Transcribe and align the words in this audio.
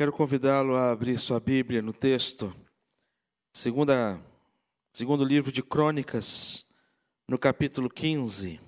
Quero 0.00 0.14
convidá-lo 0.14 0.76
a 0.76 0.92
abrir 0.92 1.18
sua 1.18 1.38
Bíblia 1.38 1.82
no 1.82 1.92
texto, 1.92 2.56
segunda, 3.54 4.18
segundo 4.94 5.22
livro 5.22 5.52
de 5.52 5.62
Crônicas, 5.62 6.66
no 7.28 7.38
capítulo 7.38 7.90
15. 7.90 8.58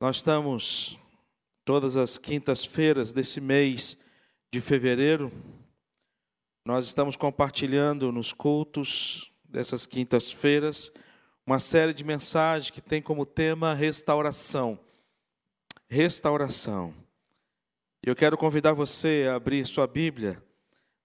Nós 0.00 0.18
estamos 0.18 0.96
todas 1.64 1.96
as 1.96 2.18
quintas-feiras 2.18 3.10
desse 3.10 3.40
mês 3.40 3.98
de 4.52 4.60
fevereiro, 4.60 5.32
nós 6.64 6.86
estamos 6.86 7.16
compartilhando 7.16 8.12
nos 8.12 8.32
cultos 8.32 9.32
dessas 9.42 9.86
quintas-feiras 9.86 10.92
uma 11.44 11.58
série 11.58 11.92
de 11.92 12.04
mensagens 12.04 12.70
que 12.70 12.80
tem 12.80 13.02
como 13.02 13.26
tema 13.26 13.74
restauração. 13.74 14.78
Restauração. 15.88 17.03
Eu 18.06 18.14
quero 18.14 18.36
convidar 18.36 18.74
você 18.74 19.24
a 19.30 19.36
abrir 19.36 19.66
sua 19.66 19.86
Bíblia 19.86 20.36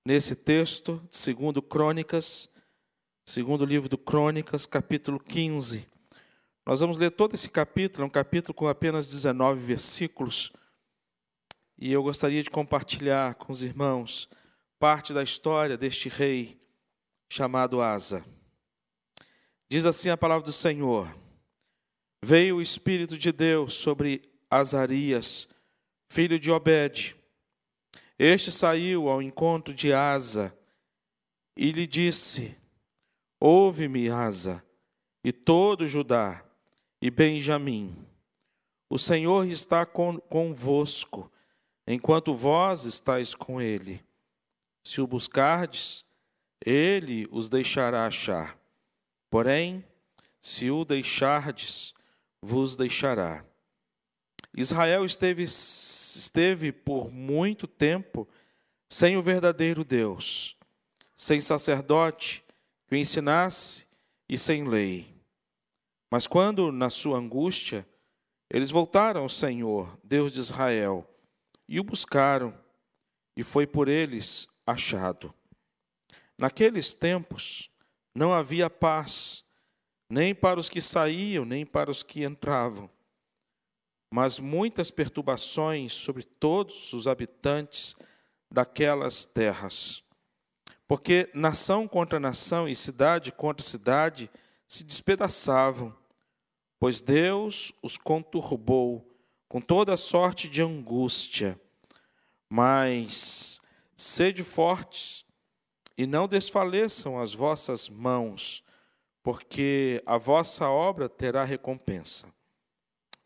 nesse 0.06 0.36
texto, 0.36 1.02
segundo 1.10 1.62
Crônicas, 1.62 2.50
segundo 3.26 3.64
livro 3.64 3.88
do 3.88 3.98
Crônicas, 3.98 4.66
capítulo 4.66 5.18
15. 5.18 5.88
Nós 6.66 6.82
vamos 6.82 6.98
ler 6.98 7.12
todo 7.12 7.36
esse 7.36 7.48
capítulo, 7.48 8.04
é 8.04 8.08
um 8.08 8.10
capítulo 8.10 8.54
com 8.54 8.68
apenas 8.68 9.08
19 9.08 9.62
versículos. 9.62 10.52
E 11.78 11.90
eu 11.90 12.04
gostaria 12.04 12.44
de 12.44 12.50
compartilhar 12.50 13.36
com 13.36 13.54
os 13.54 13.64
irmãos 13.64 14.28
parte 14.78 15.14
da 15.14 15.24
história 15.24 15.78
deste 15.78 16.10
rei 16.10 16.60
chamado 17.32 17.82
Asa. 17.82 18.26
Diz 19.70 19.86
assim 19.86 20.10
a 20.10 20.18
palavra 20.18 20.44
do 20.44 20.52
Senhor: 20.52 21.10
Veio 22.22 22.58
o 22.58 22.62
Espírito 22.62 23.18
de 23.18 23.32
Deus 23.32 23.74
sobre 23.76 24.30
Azarias, 24.52 25.48
filho 26.10 26.40
de 26.40 26.52
Obed. 26.52 27.16
Este 28.18 28.52
saiu 28.52 29.08
ao 29.08 29.22
encontro 29.22 29.74
de 29.74 29.94
Asa 29.94 30.54
e 31.56 31.72
lhe 31.72 31.88
disse: 31.88 32.58
Ouve-me, 33.40 34.10
Asa, 34.10 34.64
e 35.24 35.32
todo 35.32 35.88
Judá 35.88 36.44
e 37.02 37.10
Benjamim. 37.10 37.96
O 38.90 38.98
Senhor 38.98 39.46
está 39.46 39.86
convosco, 39.86 41.32
enquanto 41.88 42.34
vós 42.34 42.86
estáis 42.86 43.36
com 43.36 43.62
ele. 43.62 44.04
Se 44.84 45.00
o 45.00 45.08
buscardes, 45.08 46.06
ele 46.66 47.28
os 47.32 47.50
deixará 47.50 48.08
achar. 48.08 48.58
Porém, 49.30 49.86
se 50.42 50.72
o 50.72 50.84
deixardes, 50.84 51.94
vos 52.42 52.76
deixará. 52.76 53.46
Israel 54.56 55.06
esteve, 55.06 55.44
esteve 55.44 56.72
por 56.72 57.12
muito 57.12 57.68
tempo 57.68 58.28
sem 58.88 59.16
o 59.16 59.22
verdadeiro 59.22 59.84
Deus, 59.84 60.58
sem 61.16 61.40
sacerdote 61.40 62.44
que 62.88 62.96
o 62.96 62.98
ensinasse 62.98 63.86
e 64.28 64.38
sem 64.38 64.68
lei. 64.68 65.16
Mas 66.10 66.26
quando, 66.26 66.72
na 66.72 66.90
sua 66.90 67.20
angústia, 67.20 67.88
eles 68.50 68.72
voltaram 68.72 69.22
ao 69.22 69.30
Senhor, 69.30 69.98
Deus 70.04 70.32
de 70.32 70.40
Israel, 70.40 71.08
e 71.68 71.80
o 71.80 71.84
buscaram, 71.84 72.58
e 73.38 73.44
foi 73.44 73.68
por 73.68 73.88
eles 73.88 74.48
achado. 74.66 75.32
Naqueles 76.36 76.96
tempos 76.96 77.70
não 78.16 78.34
havia 78.34 78.70
paz, 78.70 79.46
nem 80.10 80.34
para 80.34 80.60
os 80.60 80.68
que 80.68 80.82
saíam, 80.82 81.46
nem 81.46 81.64
para 81.64 81.92
os 81.92 82.02
que 82.02 82.24
entravam 82.24 82.90
mas 84.12 84.40
muitas 84.40 84.90
perturbações 84.90 85.94
sobre 85.94 86.24
todos 86.24 86.94
os 86.94 87.08
habitantes 87.08 87.96
daquelas 88.50 89.26
terras. 89.26 90.04
Porque 90.88 91.30
nação 91.34 91.88
contra 91.88 92.20
nação 92.20 92.68
e 92.68 92.76
cidade 92.76 93.32
contra 93.32 93.64
cidade 93.64 94.30
se 94.68 94.84
despedaçavam, 94.84 95.96
pois 96.80 97.02
Deus 97.02 97.72
os 97.84 97.98
conturbou 97.98 99.08
com 99.48 99.62
toda 99.62 99.98
sorte 99.98 100.48
de 100.48 100.62
angústia. 100.62 101.60
Mas 102.50 103.62
sede 103.96 104.44
fortes 104.44 105.26
e 105.96 106.08
não 106.08 106.28
desfaleçam 106.28 107.20
as 107.20 107.36
vossas 107.36 107.90
mãos, 107.90 108.64
porque 109.22 110.02
a 110.06 110.18
vossa 110.18 110.70
obra 110.70 111.08
terá 111.08 111.44
recompensa. 111.44 112.34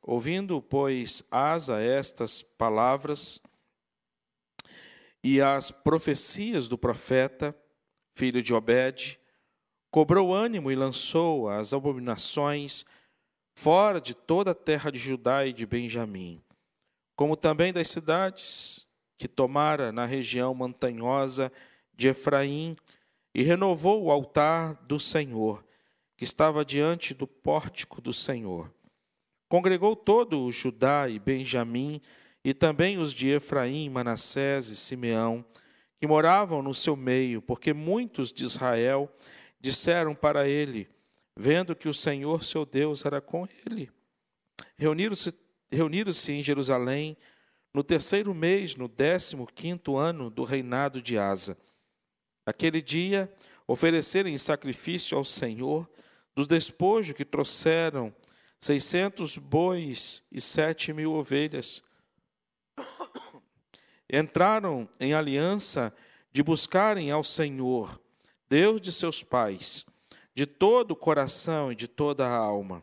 Ouvindo, 0.06 0.62
pois, 0.62 1.24
Asa 1.32 1.80
estas 1.80 2.44
palavras 2.44 3.42
e 5.24 5.42
as 5.42 5.72
profecias 5.72 6.68
do 6.68 6.78
profeta, 6.78 7.56
filho 8.14 8.44
de 8.44 8.54
Obed, 8.54 9.18
cobrou 9.90 10.34
ânimo 10.34 10.70
e 10.70 10.76
lançou 10.76 11.48
as 11.48 11.74
abominações 11.74 12.84
fora 13.56 14.02
de 14.02 14.14
toda 14.14 14.52
a 14.52 14.56
terra 14.56 14.92
de 14.92 15.00
Judá 15.00 15.46
e 15.46 15.54
de 15.54 15.66
Benjamim, 15.66 16.44
como 17.16 17.38
também 17.38 17.72
das 17.72 17.88
cidades 17.88 18.86
que 19.18 19.28
tomara 19.30 19.94
na 19.94 20.06
região 20.06 20.54
montanhosa 20.54 21.50
de 21.94 22.10
Efraim, 22.10 22.76
e 23.34 23.42
renovou 23.42 24.04
o 24.04 24.12
altar 24.12 24.74
do 24.84 25.00
Senhor, 25.00 25.64
que 26.18 26.26
estava 26.26 26.66
diante 26.66 27.14
do 27.14 27.26
pórtico 27.26 28.02
do 28.02 28.12
Senhor 28.12 28.70
Congregou 29.54 29.96
todo 29.96 30.44
o 30.44 30.52
Judá 30.52 31.08
e 31.08 31.20
Benjamim, 31.20 32.02
e 32.44 32.56
também 32.56 32.98
os 32.98 33.14
de 33.14 33.30
Efraim, 33.30 33.88
Manassés 33.88 34.70
e 34.70 34.76
Simeão, 34.76 35.46
que 36.02 36.08
moravam 36.08 36.64
no 36.64 36.74
seu 36.74 36.96
meio, 36.96 37.40
porque 37.40 37.72
muitos 37.72 38.34
de 38.34 38.46
Israel 38.46 39.08
disseram 39.62 40.16
para 40.16 40.48
ele, 40.48 40.90
vendo 41.38 41.76
que 41.76 41.88
o 41.88 41.94
Senhor 41.94 42.44
seu 42.44 42.66
Deus 42.66 43.06
era 43.06 43.22
com 43.22 43.48
ele. 43.64 43.92
Reuniram-se 44.76 45.32
reuniram 45.72 46.12
em 46.30 46.42
Jerusalém 46.42 47.16
no 47.72 47.84
terceiro 47.84 48.34
mês, 48.34 48.76
no 48.76 48.88
décimo 48.88 49.46
quinto 49.46 49.98
ano 49.98 50.32
do 50.32 50.44
reinado 50.44 51.00
de 51.00 51.16
Asa. 51.16 51.56
Aquele 52.44 52.82
dia, 52.82 53.32
oferecerem 53.68 54.36
sacrifício 54.36 55.16
ao 55.16 55.24
Senhor 55.24 55.88
dos 56.34 56.48
despojos 56.48 57.16
que 57.16 57.24
trouxeram 57.24 58.12
seiscentos 58.64 59.38
bois 59.38 60.24
e 60.32 60.40
sete 60.40 60.94
mil 60.94 61.12
ovelhas. 61.12 61.84
Entraram 64.10 64.88
em 65.02 65.14
aliança 65.14 65.94
de 66.32 66.42
buscarem 66.42 67.12
ao 67.12 67.26
Senhor, 67.26 68.00
Deus 68.48 68.80
de 68.80 68.90
seus 68.90 69.22
pais, 69.22 69.86
de 70.34 70.46
todo 70.46 70.92
o 70.92 70.96
coração 70.96 71.74
e 71.74 71.76
de 71.76 71.90
toda 71.90 72.26
a 72.26 72.34
alma, 72.34 72.82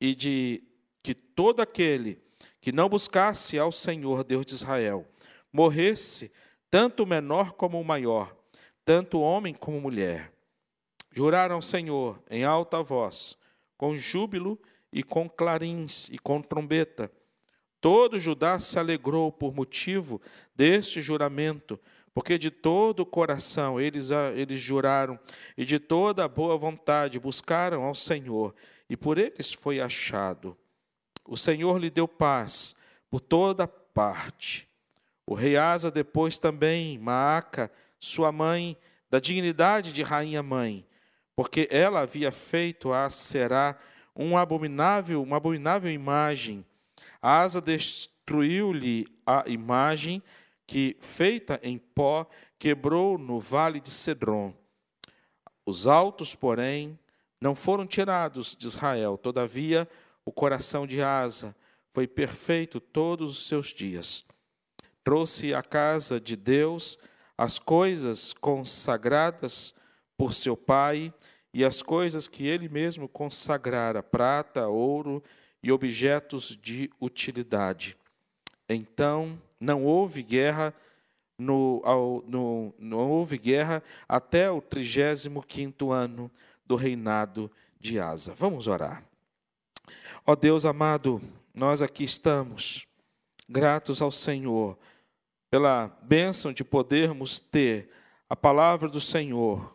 e 0.00 0.12
de 0.12 0.64
que 1.04 1.14
todo 1.14 1.60
aquele 1.60 2.20
que 2.60 2.72
não 2.72 2.88
buscasse 2.88 3.56
ao 3.56 3.70
Senhor, 3.70 4.24
Deus 4.24 4.44
de 4.44 4.54
Israel, 4.54 5.06
morresse, 5.52 6.32
tanto 6.68 7.04
o 7.04 7.06
menor 7.06 7.52
como 7.52 7.80
o 7.80 7.84
maior, 7.84 8.36
tanto 8.84 9.20
homem 9.20 9.54
como 9.54 9.80
mulher. 9.80 10.32
Juraram 11.12 11.54
ao 11.54 11.62
Senhor 11.62 12.20
em 12.28 12.42
alta 12.42 12.82
voz, 12.82 13.38
com 13.76 13.96
júbilo 13.96 14.58
e 14.92 15.02
com 15.02 15.28
clarins 15.28 16.08
e 16.10 16.18
com 16.18 16.40
trombeta. 16.40 17.10
Todo 17.80 18.18
Judá 18.18 18.58
se 18.58 18.78
alegrou 18.78 19.30
por 19.30 19.54
motivo 19.54 20.20
deste 20.54 21.02
juramento, 21.02 21.78
porque 22.14 22.38
de 22.38 22.50
todo 22.50 23.00
o 23.00 23.06
coração 23.06 23.80
eles, 23.80 24.10
eles 24.34 24.58
juraram 24.58 25.18
e 25.56 25.64
de 25.64 25.78
toda 25.78 26.24
a 26.24 26.28
boa 26.28 26.56
vontade 26.56 27.18
buscaram 27.18 27.82
ao 27.82 27.94
Senhor, 27.94 28.54
e 28.88 28.96
por 28.96 29.18
eles 29.18 29.52
foi 29.52 29.80
achado. 29.80 30.56
O 31.26 31.36
Senhor 31.36 31.78
lhe 31.78 31.90
deu 31.90 32.06
paz 32.06 32.74
por 33.10 33.20
toda 33.20 33.66
parte. 33.66 34.68
O 35.26 35.34
rei 35.34 35.56
Asa 35.56 35.90
depois 35.90 36.38
também, 36.38 36.98
Maaca, 36.98 37.70
sua 37.98 38.30
mãe, 38.30 38.76
da 39.10 39.18
dignidade 39.18 39.92
de 39.92 40.02
rainha 40.02 40.42
mãe, 40.42 40.86
porque 41.36 41.68
ela 41.70 42.00
havia 42.00 42.30
feito 42.30 42.92
a 42.92 43.10
Será 43.10 43.76
um 44.14 44.36
abominável, 44.36 45.22
uma 45.22 45.36
abominável 45.36 45.90
imagem. 45.90 46.64
Asa 47.20 47.60
destruiu-lhe 47.60 49.06
a 49.26 49.44
imagem 49.46 50.22
que, 50.66 50.96
feita 51.00 51.58
em 51.62 51.78
pó, 51.78 52.26
quebrou 52.58 53.18
no 53.18 53.40
vale 53.40 53.80
de 53.80 53.90
Cedron. 53.90 54.54
Os 55.66 55.86
altos, 55.86 56.34
porém, 56.34 56.98
não 57.40 57.54
foram 57.54 57.86
tirados 57.86 58.54
de 58.56 58.66
Israel. 58.66 59.18
Todavia, 59.18 59.88
o 60.24 60.32
coração 60.32 60.86
de 60.86 61.02
Asa 61.02 61.54
foi 61.90 62.06
perfeito 62.06 62.80
todos 62.80 63.30
os 63.30 63.46
seus 63.46 63.68
dias. 63.68 64.24
Trouxe 65.02 65.52
à 65.52 65.62
casa 65.62 66.20
de 66.20 66.36
Deus 66.36 66.98
as 67.36 67.58
coisas 67.58 68.32
consagradas 68.32 69.74
por 70.16 70.34
seu 70.34 70.56
pai 70.56 71.12
e 71.52 71.64
as 71.64 71.82
coisas 71.82 72.26
que 72.26 72.46
ele 72.46 72.68
mesmo 72.68 73.08
consagrara, 73.08 74.02
prata, 74.02 74.68
ouro 74.68 75.22
e 75.62 75.70
objetos 75.70 76.58
de 76.60 76.90
utilidade. 77.00 77.96
Então 78.68 79.40
não 79.60 79.84
houve 79.84 80.22
guerra 80.22 80.74
no, 81.38 81.80
ao, 81.84 82.22
no, 82.26 82.74
não 82.78 83.10
houve 83.10 83.38
guerra 83.38 83.82
até 84.08 84.50
o 84.50 84.60
35 84.60 85.92
ano 85.92 86.30
do 86.64 86.76
reinado 86.76 87.50
de 87.78 87.98
Asa. 87.98 88.34
Vamos 88.34 88.66
orar. 88.66 89.04
Ó 90.26 90.34
Deus 90.34 90.64
amado, 90.64 91.20
nós 91.52 91.82
aqui 91.82 92.04
estamos, 92.04 92.86
gratos 93.48 94.00
ao 94.00 94.10
Senhor, 94.10 94.78
pela 95.50 95.88
bênção 96.02 96.52
de 96.52 96.64
podermos 96.64 97.38
ter 97.38 97.90
a 98.28 98.34
palavra 98.34 98.88
do 98.88 99.00
Senhor 99.00 99.73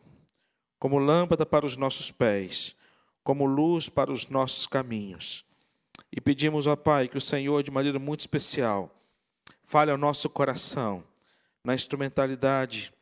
como 0.80 0.98
lâmpada 0.98 1.46
para 1.46 1.66
os 1.66 1.76
nossos 1.76 2.10
pés, 2.10 2.76
como 3.24 3.46
luz 3.46 3.90
para 3.90 4.12
os 4.12 4.30
nossos 4.30 4.66
caminhos. 4.66 5.46
E 6.12 6.20
pedimos, 6.20 6.66
ó 6.66 6.76
Pai, 6.76 7.08
que 7.08 7.18
o 7.18 7.22
Senhor, 7.22 7.62
de 7.62 7.70
maneira 7.70 8.00
muito 8.00 8.22
especial, 8.22 8.90
fale 9.64 9.92
ao 9.92 9.98
nosso 9.98 10.30
coração, 10.30 11.04
na 11.64 11.76
instrumentalidade 11.76 12.94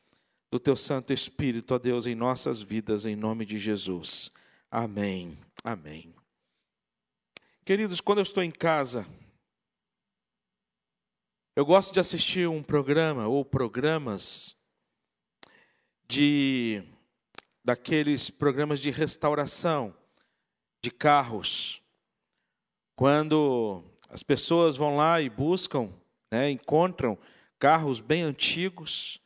do 0.52 0.60
Teu 0.60 0.76
Santo 0.76 1.14
Espírito, 1.14 1.76
ó 1.76 1.78
Deus, 1.78 2.06
em 2.08 2.16
nossas 2.16 2.62
vidas, 2.62 3.06
em 3.06 3.16
nome 3.16 3.46
de 3.46 3.58
Jesus. 3.58 4.32
Amém. 4.70 5.38
Amém. 5.64 6.14
Queridos, 7.64 8.02
quando 8.02 8.20
eu 8.20 8.24
estou 8.24 8.42
em 8.42 8.52
casa, 8.52 9.06
eu 11.56 11.66
gosto 11.66 11.94
de 11.94 12.00
assistir 12.00 12.48
um 12.48 12.64
programa 12.64 13.28
ou 13.28 13.44
programas 13.44 14.56
de 16.08 16.84
daqueles 17.68 18.30
programas 18.30 18.80
de 18.80 18.90
restauração 18.90 19.94
de 20.82 20.90
carros. 20.90 21.82
Quando 22.96 23.84
as 24.08 24.24
pessoas 24.24 24.78
vão 24.78 24.96
lá 24.96 25.20
e 25.20 25.30
buscam, 25.30 25.92
né, 26.32 26.50
encontram 26.50 27.18
carros 27.60 28.00
bem 28.00 28.22
antigos, 28.24 29.20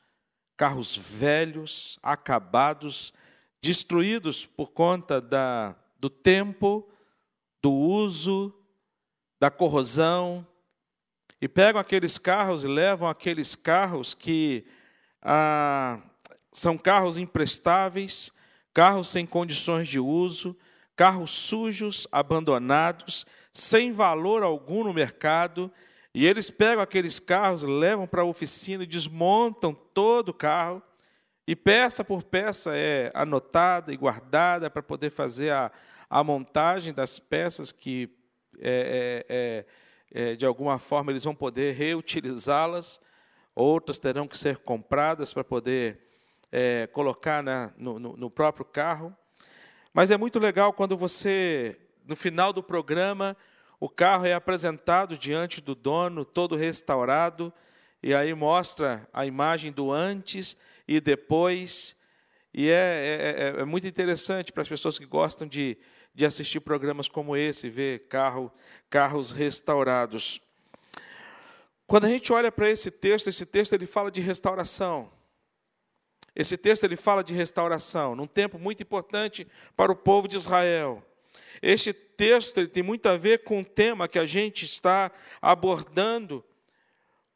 carros 0.58 0.98
velhos, 0.98 2.00
acabados, 2.02 3.14
destruídos 3.62 4.44
por 4.44 4.72
conta 4.72 5.22
da, 5.22 5.76
do 6.00 6.10
tempo, 6.10 6.90
do 7.62 7.72
uso, 7.72 8.52
da 9.40 9.52
corrosão, 9.52 10.48
e 11.40 11.48
pegam 11.48 11.80
aqueles 11.80 12.18
carros 12.18 12.64
e 12.64 12.68
levam 12.68 13.08
aqueles 13.08 13.56
carros 13.56 14.16
que 14.16 14.66
ah, 15.22 16.02
são 16.52 16.78
carros 16.78 17.18
imprestáveis, 17.18 18.32
carros 18.74 19.10
sem 19.10 19.26
condições 19.26 19.88
de 19.88 20.00
uso, 20.00 20.56
carros 20.96 21.32
sujos, 21.32 22.08
abandonados, 22.12 23.26
sem 23.54 23.92
valor 23.92 24.44
algum 24.44 24.84
no 24.84 24.94
mercado, 24.94 25.72
e 26.14 26.28
eles 26.28 26.52
pegam 26.52 26.84
aqueles 26.84 27.20
carros, 27.20 27.64
levam 27.64 28.06
para 28.06 28.22
a 28.22 28.26
oficina 28.26 28.84
e 28.84 28.88
desmontam 28.88 29.74
todo 29.74 30.30
o 30.30 30.34
carro, 30.34 30.82
e 31.48 31.56
peça 31.56 32.04
por 32.04 32.24
peça 32.24 32.76
é 32.76 33.12
anotada 33.14 33.92
e 33.92 33.98
guardada 33.98 34.70
para 34.70 34.84
poder 34.84 35.10
fazer 35.10 35.52
a, 35.52 35.72
a 36.10 36.24
montagem 36.24 36.94
das 36.94 37.18
peças 37.18 37.72
que, 37.72 38.10
é, 38.60 39.26
é, 39.28 40.24
é, 40.24 40.32
é 40.32 40.36
de 40.36 40.46
alguma 40.46 40.78
forma, 40.78 41.12
eles 41.12 41.24
vão 41.24 41.34
poder 41.34 41.74
reutilizá-las, 41.76 43.02
outras 43.56 43.98
terão 43.98 44.28
que 44.28 44.38
ser 44.38 44.58
compradas 44.58 45.34
para 45.34 45.44
poder 45.44 46.11
é, 46.52 46.88
colocar 46.88 47.42
na, 47.42 47.72
no, 47.78 47.98
no 48.00 48.30
próprio 48.30 48.66
carro. 48.66 49.16
Mas 49.94 50.12
é 50.12 50.18
muito 50.18 50.40
legal 50.40 50.74
quando 50.74 50.98
você, 50.98 51.78
no 52.06 52.16
final 52.16 52.52
do 52.52 52.62
programa, 52.62 53.36
o 53.80 53.90
carro 53.90 54.26
é 54.26 54.34
apresentado 54.34 55.18
diante 55.18 55.62
do 55.62 55.74
dono, 55.74 56.24
todo 56.24 56.56
restaurado, 56.56 57.52
e 58.04 58.14
aí 58.14 58.34
mostra 58.34 59.08
a 59.14 59.26
imagem 59.26 59.72
do 59.72 59.92
antes 59.92 60.56
e 60.88 61.00
depois. 61.00 61.96
E 62.54 62.70
é, 62.70 62.74
é, 62.74 63.58
é, 63.58 63.62
é 63.62 63.66
muito 63.66 63.88
interessante 63.88 64.52
para 64.52 64.64
as 64.64 64.70
pessoas 64.70 65.00
que 65.00 65.06
gostam 65.06 65.48
de, 65.48 65.78
de 66.14 66.26
assistir 66.26 66.60
programas 66.60 67.08
como 67.08 67.36
esse, 67.36 67.70
ver 67.70 68.08
carro, 68.08 68.52
carros 68.90 69.32
restaurados. 69.32 70.42
Quando 71.88 72.06
a 72.06 72.10
gente 72.10 72.32
olha 72.32 72.52
para 72.52 72.70
esse 72.70 72.92
texto, 72.92 73.28
esse 73.28 73.46
texto 73.46 73.74
ele 73.74 73.86
fala 73.86 74.12
de 74.12 74.22
restauração. 74.22 75.12
Esse 76.36 76.58
texto 76.58 76.84
ele 76.84 76.96
fala 76.96 77.24
de 77.24 77.34
restauração, 77.34 78.16
num 78.16 78.28
tempo 78.28 78.58
muito 78.58 78.82
importante 78.82 79.48
para 79.76 79.92
o 79.92 79.96
povo 79.96 80.28
de 80.28 80.38
Israel. 80.38 81.04
Este 81.62 81.94
texto 81.94 82.60
ele 82.60 82.68
tem 82.68 82.84
muito 82.84 83.08
a 83.08 83.18
ver 83.18 83.44
com 83.44 83.60
o 83.60 83.66
tema 83.66 84.08
que 84.08 84.20
a 84.20 84.26
gente 84.26 84.64
está 84.64 85.12
abordando 85.42 86.44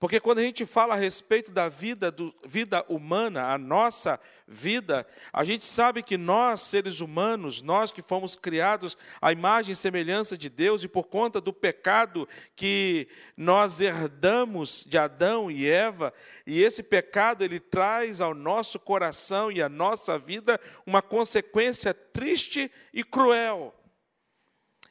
porque 0.06 0.20
quando 0.20 0.38
a 0.38 0.44
gente 0.44 0.68
fala 0.68 0.94
a 0.94 0.98
respeito 1.00 1.52
da 1.52 1.68
vida, 1.68 2.12
do, 2.12 2.32
vida 2.46 2.86
humana, 2.88 3.52
a 3.52 3.58
nossa 3.58 4.20
vida, 4.48 5.04
a 5.34 5.44
gente 5.44 5.66
sabe 5.66 6.04
que 6.04 6.16
nós, 6.16 6.62
seres 6.62 7.00
humanos, 7.00 7.64
nós 7.64 7.92
que 7.92 8.04
fomos 8.04 8.36
criados 8.36 8.96
à 9.20 9.32
imagem 9.32 9.72
e 9.72 9.76
semelhança 9.76 10.38
de 10.38 10.48
Deus, 10.48 10.84
e 10.84 10.88
por 10.88 11.08
conta 11.08 11.42
do 11.42 11.52
pecado 11.52 12.30
que 12.56 13.08
nós 13.36 13.82
herdamos 13.82 14.86
de 14.88 14.96
Adão 14.96 15.50
e 15.50 15.68
Eva, 15.68 16.14
e 16.46 16.62
esse 16.62 16.84
pecado 16.84 17.44
ele 17.44 17.60
traz 17.60 18.22
ao 18.22 18.36
nosso 18.36 18.80
coração 18.80 19.52
e 19.52 19.60
à 19.60 19.68
nossa 19.68 20.20
vida 20.20 20.62
uma 20.86 21.02
consequência 21.02 21.96
triste 21.96 22.72
e 22.94 23.04
cruel. 23.04 23.74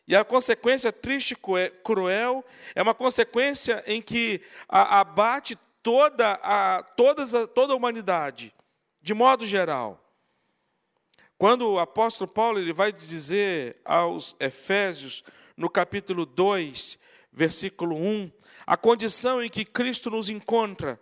E 0.07 0.15
a 0.15 0.25
consequência 0.25 0.93
triste 0.93 1.35
cruel 1.83 2.45
é 2.75 2.83
uma 2.83 2.95
consequência 2.95 3.83
em 3.87 4.03
que 4.03 4.43
abate 4.69 5.57
toda 5.83 6.39
a, 6.43 6.83
todas 6.83 7.35
a, 7.35 7.47
toda 7.47 7.73
a 7.73 7.77
humanidade, 7.77 8.55
de 9.01 9.15
modo 9.15 9.47
geral. 9.47 10.01
Quando 11.39 11.73
o 11.73 11.79
apóstolo 11.79 12.29
Paulo 12.31 12.59
ele 12.59 12.73
vai 12.73 12.93
dizer 12.93 13.81
aos 13.85 14.37
Efésios, 14.39 15.25
no 15.57 15.71
capítulo 15.71 16.27
2, 16.27 16.99
versículo 17.33 17.97
1, 17.97 18.31
a 18.67 18.77
condição 18.77 19.43
em 19.43 19.49
que 19.49 19.65
Cristo 19.65 20.11
nos 20.11 20.29
encontra. 20.29 21.01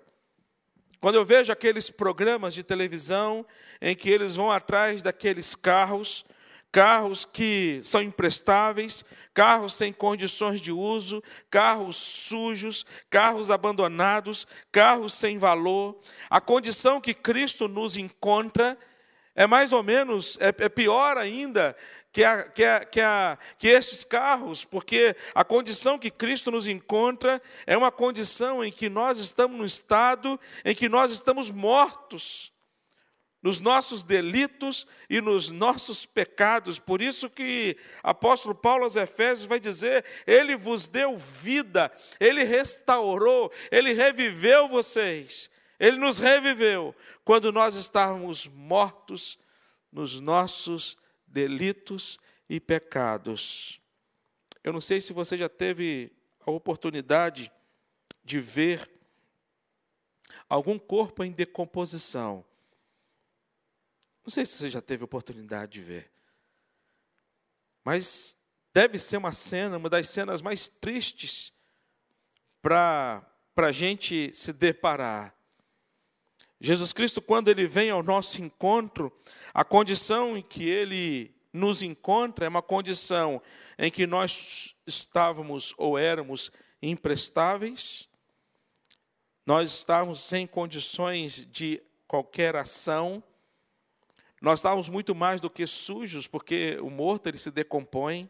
Quando 1.00 1.16
eu 1.16 1.24
vejo 1.24 1.52
aqueles 1.52 1.90
programas 1.90 2.54
de 2.54 2.62
televisão 2.62 3.44
em 3.80 3.94
que 3.94 4.08
eles 4.08 4.36
vão 4.36 4.50
atrás 4.50 5.02
daqueles 5.02 5.54
carros, 5.54 6.24
carros 6.72 7.26
que 7.26 7.80
são 7.84 8.02
imprestáveis, 8.02 9.04
carros 9.34 9.74
sem 9.74 9.92
condições 9.92 10.58
de 10.58 10.72
uso, 10.72 11.22
carros 11.50 11.96
sujos, 11.96 12.86
carros 13.10 13.50
abandonados, 13.50 14.46
carros 14.72 15.12
sem 15.12 15.36
valor. 15.36 16.00
A 16.30 16.40
condição 16.40 16.98
que 16.98 17.12
Cristo 17.12 17.68
nos 17.68 17.98
encontra 17.98 18.78
é 19.34 19.46
mais 19.46 19.72
ou 19.72 19.82
menos, 19.82 20.38
é, 20.40 20.48
é 20.48 20.68
pior 20.68 21.18
ainda 21.18 21.76
que, 22.12 22.22
a, 22.22 22.42
que, 22.42 22.64
a, 22.64 22.80
que, 22.80 23.00
a, 23.00 23.38
que 23.58 23.68
esses 23.68 24.04
carros, 24.04 24.64
porque 24.64 25.16
a 25.34 25.42
condição 25.44 25.98
que 25.98 26.10
Cristo 26.10 26.50
nos 26.50 26.66
encontra 26.66 27.40
é 27.66 27.76
uma 27.76 27.90
condição 27.90 28.62
em 28.62 28.70
que 28.70 28.88
nós 28.88 29.18
estamos 29.18 29.58
no 29.58 29.64
estado 29.64 30.38
em 30.64 30.74
que 30.74 30.88
nós 30.88 31.12
estamos 31.12 31.50
mortos 31.50 32.51
nos 33.42 33.60
nossos 33.60 34.04
delitos 34.04 34.86
e 35.10 35.20
nos 35.20 35.50
nossos 35.50 36.06
pecados. 36.06 36.78
Por 36.78 37.02
isso 37.02 37.28
que 37.28 37.76
apóstolo 38.02 38.54
Paulo 38.54 38.84
aos 38.84 38.96
Efésios 38.96 39.46
vai 39.46 39.58
dizer: 39.58 40.04
ele 40.26 40.56
vos 40.56 40.86
deu 40.86 41.16
vida, 41.18 41.90
ele 42.20 42.44
restaurou, 42.44 43.52
ele 43.70 43.92
reviveu 43.92 44.68
vocês. 44.68 45.50
Ele 45.80 45.96
nos 45.96 46.20
reviveu 46.20 46.94
quando 47.24 47.50
nós 47.50 47.74
estávamos 47.74 48.46
mortos 48.46 49.36
nos 49.90 50.20
nossos 50.20 50.96
delitos 51.26 52.20
e 52.48 52.60
pecados. 52.60 53.80
Eu 54.62 54.72
não 54.72 54.80
sei 54.80 55.00
se 55.00 55.12
você 55.12 55.36
já 55.36 55.48
teve 55.48 56.12
a 56.46 56.52
oportunidade 56.52 57.50
de 58.24 58.38
ver 58.38 58.88
algum 60.48 60.78
corpo 60.78 61.24
em 61.24 61.32
decomposição. 61.32 62.44
Não 64.24 64.30
sei 64.30 64.46
se 64.46 64.56
você 64.56 64.70
já 64.70 64.80
teve 64.80 65.04
oportunidade 65.04 65.72
de 65.72 65.82
ver. 65.82 66.10
Mas 67.84 68.36
deve 68.72 68.98
ser 68.98 69.16
uma 69.16 69.32
cena, 69.32 69.76
uma 69.76 69.90
das 69.90 70.08
cenas 70.08 70.40
mais 70.40 70.68
tristes 70.68 71.52
para 72.60 73.26
a 73.56 73.72
gente 73.72 74.30
se 74.32 74.52
deparar. 74.52 75.34
Jesus 76.60 76.92
Cristo, 76.92 77.20
quando 77.20 77.48
ele 77.48 77.66
vem 77.66 77.90
ao 77.90 78.04
nosso 78.04 78.40
encontro, 78.40 79.12
a 79.52 79.64
condição 79.64 80.36
em 80.36 80.42
que 80.42 80.68
ele 80.68 81.34
nos 81.52 81.82
encontra 81.82 82.46
é 82.46 82.48
uma 82.48 82.62
condição 82.62 83.42
em 83.76 83.90
que 83.90 84.06
nós 84.06 84.76
estávamos 84.86 85.74
ou 85.76 85.98
éramos 85.98 86.52
imprestáveis, 86.80 88.08
nós 89.44 89.72
estávamos 89.72 90.20
sem 90.20 90.46
condições 90.46 91.44
de 91.50 91.82
qualquer 92.06 92.54
ação, 92.54 93.22
nós 94.42 94.58
estávamos 94.58 94.88
muito 94.88 95.14
mais 95.14 95.40
do 95.40 95.48
que 95.48 95.64
sujos, 95.68 96.26
porque 96.26 96.76
o 96.82 96.90
morto 96.90 97.28
ele 97.28 97.38
se 97.38 97.48
decompõe. 97.48 98.28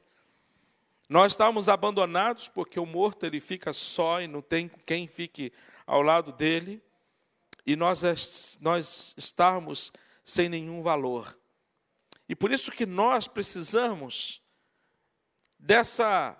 Nós 1.08 1.32
estávamos 1.32 1.70
abandonados 1.70 2.48
porque 2.48 2.78
o 2.78 2.84
morto 2.84 3.24
ele 3.24 3.40
fica 3.40 3.72
só 3.72 4.20
e 4.20 4.28
não 4.28 4.42
tem 4.42 4.70
quem 4.84 5.06
fique 5.06 5.50
ao 5.86 6.02
lado 6.02 6.30
dele, 6.30 6.82
e 7.66 7.74
nós, 7.74 8.58
nós 8.60 9.14
estávamos 9.16 9.90
sem 10.22 10.50
nenhum 10.50 10.82
valor. 10.82 11.34
E 12.28 12.36
por 12.36 12.52
isso 12.52 12.70
que 12.70 12.84
nós 12.84 13.26
precisamos 13.26 14.42
dessa, 15.58 16.36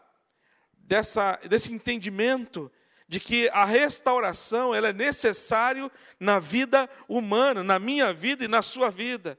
dessa, 0.75 1.41
desse 1.49 1.73
entendimento 1.73 2.71
de 3.09 3.19
que 3.19 3.49
a 3.55 3.65
restauração 3.65 4.75
ela 4.75 4.89
é 4.89 4.93
necessário 4.93 5.91
na 6.21 6.39
vida 6.39 6.91
humana, 7.09 7.65
na 7.65 7.79
minha 7.79 8.13
vida 8.13 8.45
e 8.45 8.49
na 8.49 8.61
sua 8.61 8.91
vida. 8.91 9.39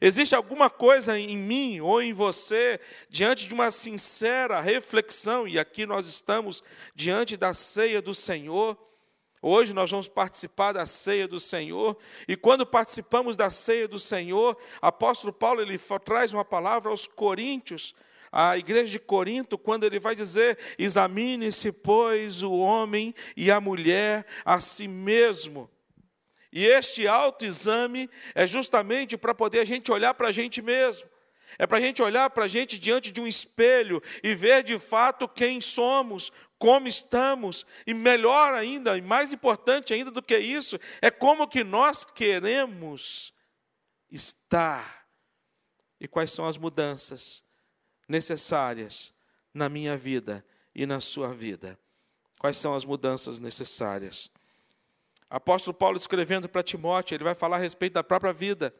Existe 0.00 0.34
alguma 0.34 0.68
coisa 0.68 1.18
em 1.18 1.36
mim 1.36 1.80
ou 1.80 2.02
em 2.02 2.12
você, 2.12 2.80
diante 3.08 3.46
de 3.46 3.54
uma 3.54 3.70
sincera 3.70 4.60
reflexão, 4.60 5.46
e 5.46 5.58
aqui 5.58 5.86
nós 5.86 6.06
estamos 6.06 6.62
diante 6.94 7.36
da 7.36 7.54
ceia 7.54 8.02
do 8.02 8.14
Senhor. 8.14 8.78
Hoje 9.40 9.74
nós 9.74 9.90
vamos 9.90 10.08
participar 10.08 10.72
da 10.72 10.86
ceia 10.86 11.28
do 11.28 11.38
Senhor, 11.38 11.96
e 12.26 12.34
quando 12.34 12.64
participamos 12.64 13.36
da 13.36 13.50
ceia 13.50 13.86
do 13.86 13.98
Senhor, 13.98 14.56
apóstolo 14.80 15.32
Paulo 15.32 15.60
ele 15.60 15.78
traz 16.04 16.32
uma 16.32 16.44
palavra 16.44 16.90
aos 16.90 17.06
coríntios, 17.06 17.94
a 18.32 18.58
igreja 18.58 18.90
de 18.90 18.98
Corinto, 18.98 19.56
quando 19.56 19.84
ele 19.84 20.00
vai 20.00 20.16
dizer: 20.16 20.58
examine-se, 20.76 21.70
pois, 21.70 22.42
o 22.42 22.52
homem 22.52 23.14
e 23.36 23.48
a 23.48 23.60
mulher 23.60 24.26
a 24.44 24.58
si 24.58 24.88
mesmo. 24.88 25.70
E 26.54 26.64
este 26.64 27.08
autoexame 27.08 28.08
é 28.32 28.46
justamente 28.46 29.16
para 29.18 29.34
poder 29.34 29.58
a 29.58 29.64
gente 29.64 29.90
olhar 29.90 30.14
para 30.14 30.28
a 30.28 30.32
gente 30.32 30.62
mesmo. 30.62 31.10
É 31.58 31.66
para 31.66 31.78
a 31.78 31.80
gente 31.80 32.00
olhar 32.00 32.30
para 32.30 32.44
a 32.44 32.48
gente 32.48 32.78
diante 32.78 33.10
de 33.10 33.20
um 33.20 33.26
espelho 33.26 34.00
e 34.22 34.36
ver 34.36 34.62
de 34.62 34.78
fato 34.78 35.28
quem 35.28 35.60
somos, 35.60 36.30
como 36.56 36.86
estamos, 36.86 37.66
e 37.84 37.92
melhor 37.92 38.54
ainda, 38.54 38.96
e 38.96 39.02
mais 39.02 39.32
importante 39.32 39.92
ainda 39.92 40.12
do 40.12 40.22
que 40.22 40.38
isso, 40.38 40.78
é 41.02 41.10
como 41.10 41.48
que 41.48 41.64
nós 41.64 42.04
queremos 42.04 43.34
estar. 44.08 45.08
E 46.00 46.06
quais 46.06 46.30
são 46.30 46.46
as 46.46 46.56
mudanças 46.56 47.44
necessárias 48.08 49.12
na 49.52 49.68
minha 49.68 49.96
vida 49.96 50.44
e 50.72 50.86
na 50.86 51.00
sua 51.00 51.32
vida. 51.32 51.78
Quais 52.38 52.56
são 52.56 52.74
as 52.74 52.84
mudanças 52.84 53.40
necessárias? 53.40 54.30
Apóstolo 55.28 55.74
Paulo 55.74 55.96
escrevendo 55.96 56.48
para 56.48 56.62
Timóteo, 56.62 57.14
ele 57.14 57.24
vai 57.24 57.34
falar 57.34 57.56
a 57.56 57.60
respeito 57.60 57.94
da 57.94 58.04
própria 58.04 58.32
vida. 58.32 58.74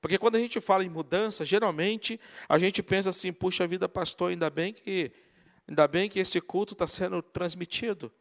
Porque 0.00 0.18
quando 0.18 0.36
a 0.36 0.38
gente 0.38 0.60
fala 0.60 0.84
em 0.84 0.88
mudança, 0.88 1.44
geralmente 1.44 2.20
a 2.48 2.58
gente 2.58 2.82
pensa 2.82 3.10
assim: 3.10 3.32
puxa 3.32 3.66
vida, 3.66 3.88
pastor, 3.88 4.30
ainda 4.30 4.50
bem 4.50 4.72
que 4.72 5.12
ainda 5.66 5.88
bem 5.88 6.08
que 6.08 6.18
esse 6.18 6.40
culto 6.40 6.74
está 6.74 6.86
sendo 6.86 7.22
transmitido. 7.22 8.12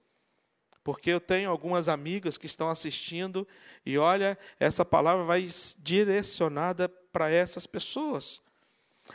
Porque 0.84 1.10
eu 1.10 1.20
tenho 1.20 1.50
algumas 1.50 1.88
amigas 1.88 2.38
que 2.38 2.46
estão 2.46 2.70
assistindo 2.70 3.48
e 3.86 3.98
olha, 3.98 4.38
essa 4.60 4.84
palavra 4.84 5.24
vai 5.24 5.48
direcionada 5.80 6.90
para 6.90 7.30
essas 7.30 7.66
pessoas. 7.66 8.42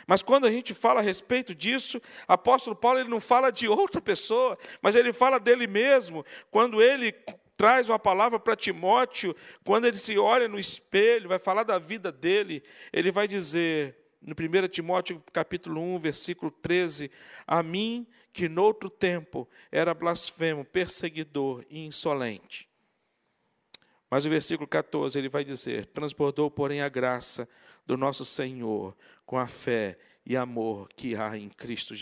Mas 0.07 0.21
quando 0.21 0.45
a 0.45 0.51
gente 0.51 0.73
fala 0.73 0.99
a 0.99 1.03
respeito 1.03 1.53
disso, 1.53 2.01
apóstolo 2.27 2.75
Paulo 2.75 2.99
ele 2.99 3.09
não 3.09 3.21
fala 3.21 3.51
de 3.51 3.67
outra 3.67 4.01
pessoa, 4.01 4.57
mas 4.81 4.95
ele 4.95 5.13
fala 5.13 5.39
dele 5.39 5.67
mesmo. 5.67 6.25
Quando 6.51 6.81
ele 6.81 7.13
traz 7.59 7.89
uma 7.89 7.99
palavra 7.99 8.39
para 8.39 8.55
Timóteo, 8.55 9.35
quando 9.65 9.83
ele 9.83 9.97
se 9.97 10.17
olha 10.17 10.47
no 10.47 10.57
espelho, 10.57 11.27
vai 11.27 11.37
falar 11.37 11.63
da 11.63 11.77
vida 11.77 12.09
dele, 12.09 12.63
ele 12.93 13.11
vai 13.11 13.27
dizer, 13.27 13.97
no 14.21 14.33
1 14.33 14.69
Timóteo 14.69 15.21
capítulo 15.33 15.81
1, 15.81 15.99
versículo 15.99 16.51
13, 16.51 17.11
a 17.45 17.61
mim 17.61 18.07
que 18.31 18.47
noutro 18.47 18.89
tempo 18.89 19.45
era 19.69 19.93
blasfemo, 19.93 20.63
perseguidor 20.63 21.65
e 21.69 21.85
insolente. 21.85 22.69
Mas 24.09 24.25
o 24.25 24.29
versículo 24.29 24.65
14 24.65 25.19
ele 25.19 25.27
vai 25.27 25.43
dizer: 25.43 25.85
transbordou, 25.87 26.49
porém, 26.49 26.81
a 26.81 26.87
graça 26.87 27.45
do 27.85 27.97
nosso 27.97 28.23
Senhor 28.23 28.95
com 29.25 29.37
a 29.37 29.47
fé 29.47 29.97
e 30.25 30.37
amor 30.37 30.87
que 30.95 31.13
há 31.13 31.37
em 31.37 31.49
Cristo 31.49 31.93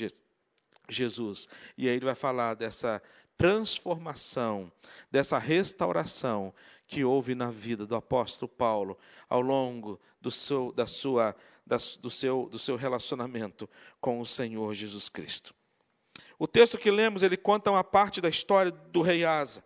Jesus. 0.88 1.50
E 1.76 1.90
aí 1.90 1.96
ele 1.96 2.06
vai 2.06 2.16
falar 2.16 2.54
dessa 2.54 3.02
transformação, 3.38 4.72
dessa 5.12 5.38
restauração 5.38 6.54
que 6.88 7.04
houve 7.04 7.36
na 7.36 7.52
vida 7.52 7.86
do 7.86 7.96
apóstolo 7.96 8.50
Paulo 8.50 8.98
ao 9.30 9.42
longo 9.42 10.00
do 10.20 10.32
seu, 10.32 10.72
da 10.72 10.88
sua, 10.88 11.36
da, 11.66 11.78
do, 12.00 12.10
seu, 12.10 12.48
do 12.50 12.58
seu 12.58 12.76
relacionamento 12.76 13.70
com 14.00 14.20
o 14.20 14.26
Senhor 14.26 14.74
Jesus 14.74 15.10
Cristo. 15.10 15.54
O 16.40 16.48
texto 16.48 16.78
que 16.78 16.90
lemos, 16.90 17.24
ele 17.24 17.38
conta 17.38 17.72
uma 17.72 17.84
parte 17.84 18.22
da 18.22 18.30
história 18.30 18.72
do 18.72 19.02
rei 19.02 19.26
Asa. 19.26 19.64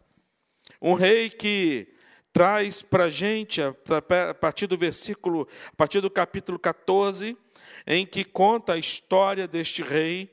Um 0.81 0.93
rei 0.93 1.29
que 1.29 1.93
traz 2.33 2.81
para 2.81 3.05
a 3.05 3.09
gente, 3.09 3.61
a 3.61 4.33
partir 4.33 4.67
do 4.67 4.77
versículo, 4.77 5.47
a 5.67 5.75
partir 5.75 6.01
do 6.01 6.09
capítulo 6.09 6.57
14, 6.57 7.37
em 7.85 8.05
que 8.05 8.23
conta 8.23 8.73
a 8.73 8.77
história 8.77 9.47
deste 9.47 9.81
rei 9.81 10.29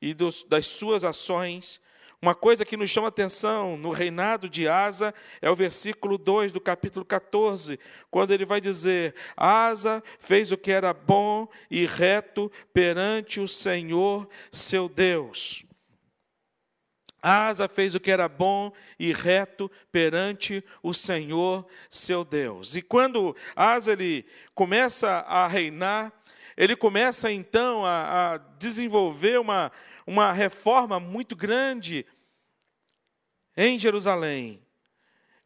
e 0.00 0.14
dos, 0.14 0.44
das 0.44 0.66
suas 0.66 1.04
ações. 1.04 1.80
Uma 2.22 2.36
coisa 2.36 2.64
que 2.64 2.76
nos 2.76 2.88
chama 2.88 3.08
atenção 3.08 3.76
no 3.76 3.90
reinado 3.90 4.48
de 4.48 4.68
Asa 4.68 5.12
é 5.40 5.50
o 5.50 5.56
versículo 5.56 6.16
2 6.16 6.52
do 6.52 6.60
capítulo 6.60 7.04
14, 7.04 7.80
quando 8.12 8.30
ele 8.30 8.46
vai 8.46 8.60
dizer: 8.60 9.12
Asa 9.36 10.00
fez 10.20 10.52
o 10.52 10.56
que 10.56 10.70
era 10.70 10.94
bom 10.94 11.48
e 11.68 11.84
reto 11.84 12.48
perante 12.72 13.40
o 13.40 13.48
Senhor 13.48 14.28
seu 14.52 14.88
Deus. 14.88 15.66
Asa 17.20 17.66
fez 17.66 17.92
o 17.92 18.00
que 18.00 18.12
era 18.12 18.28
bom 18.28 18.72
e 19.00 19.12
reto 19.12 19.68
perante 19.90 20.64
o 20.80 20.94
Senhor 20.94 21.66
seu 21.90 22.24
Deus. 22.24 22.76
E 22.76 22.82
quando 22.82 23.34
Asa 23.56 23.94
ele 23.94 24.24
começa 24.54 25.08
a 25.26 25.48
reinar, 25.48 26.12
ele 26.56 26.76
começa 26.76 27.32
então 27.32 27.84
a, 27.84 28.34
a 28.34 28.38
desenvolver 28.58 29.40
uma, 29.40 29.72
uma 30.06 30.32
reforma 30.32 30.98
muito 30.98 31.36
grande 31.36 32.06
em 33.56 33.78
Jerusalém. 33.78 34.62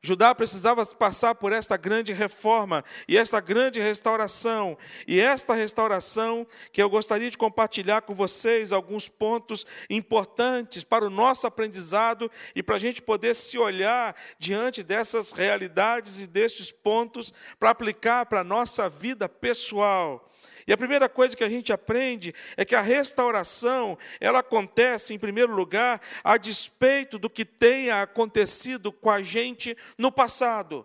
Judá 0.06 0.32
precisava 0.34 0.86
passar 0.86 1.34
por 1.34 1.52
esta 1.52 1.76
grande 1.76 2.12
reforma 2.12 2.84
e 3.08 3.18
esta 3.18 3.40
grande 3.40 3.80
restauração. 3.80 4.78
E 5.06 5.18
esta 5.18 5.52
restauração 5.52 6.46
que 6.72 6.80
eu 6.80 6.88
gostaria 6.88 7.28
de 7.28 7.36
compartilhar 7.36 8.02
com 8.02 8.14
vocês 8.14 8.72
alguns 8.72 9.08
pontos 9.08 9.66
importantes 9.90 10.84
para 10.84 11.04
o 11.04 11.10
nosso 11.10 11.46
aprendizado 11.46 12.30
e 12.54 12.62
para 12.62 12.76
a 12.76 12.78
gente 12.78 13.02
poder 13.02 13.34
se 13.34 13.58
olhar 13.58 14.14
diante 14.38 14.84
dessas 14.84 15.32
realidades 15.32 16.20
e 16.20 16.26
destes 16.28 16.70
pontos 16.70 17.34
para 17.58 17.70
aplicar 17.70 18.26
para 18.26 18.40
a 18.40 18.44
nossa 18.44 18.88
vida 18.88 19.28
pessoal. 19.28 20.30
E 20.66 20.72
a 20.72 20.76
primeira 20.76 21.08
coisa 21.08 21.36
que 21.36 21.44
a 21.44 21.48
gente 21.48 21.72
aprende 21.72 22.34
é 22.56 22.64
que 22.64 22.74
a 22.74 22.80
restauração, 22.80 23.96
ela 24.20 24.40
acontece 24.40 25.14
em 25.14 25.18
primeiro 25.18 25.54
lugar 25.54 26.00
a 26.24 26.36
despeito 26.36 27.18
do 27.18 27.30
que 27.30 27.44
tenha 27.44 28.02
acontecido 28.02 28.92
com 28.92 29.08
a 29.08 29.22
gente 29.22 29.76
no 29.96 30.10
passado. 30.10 30.84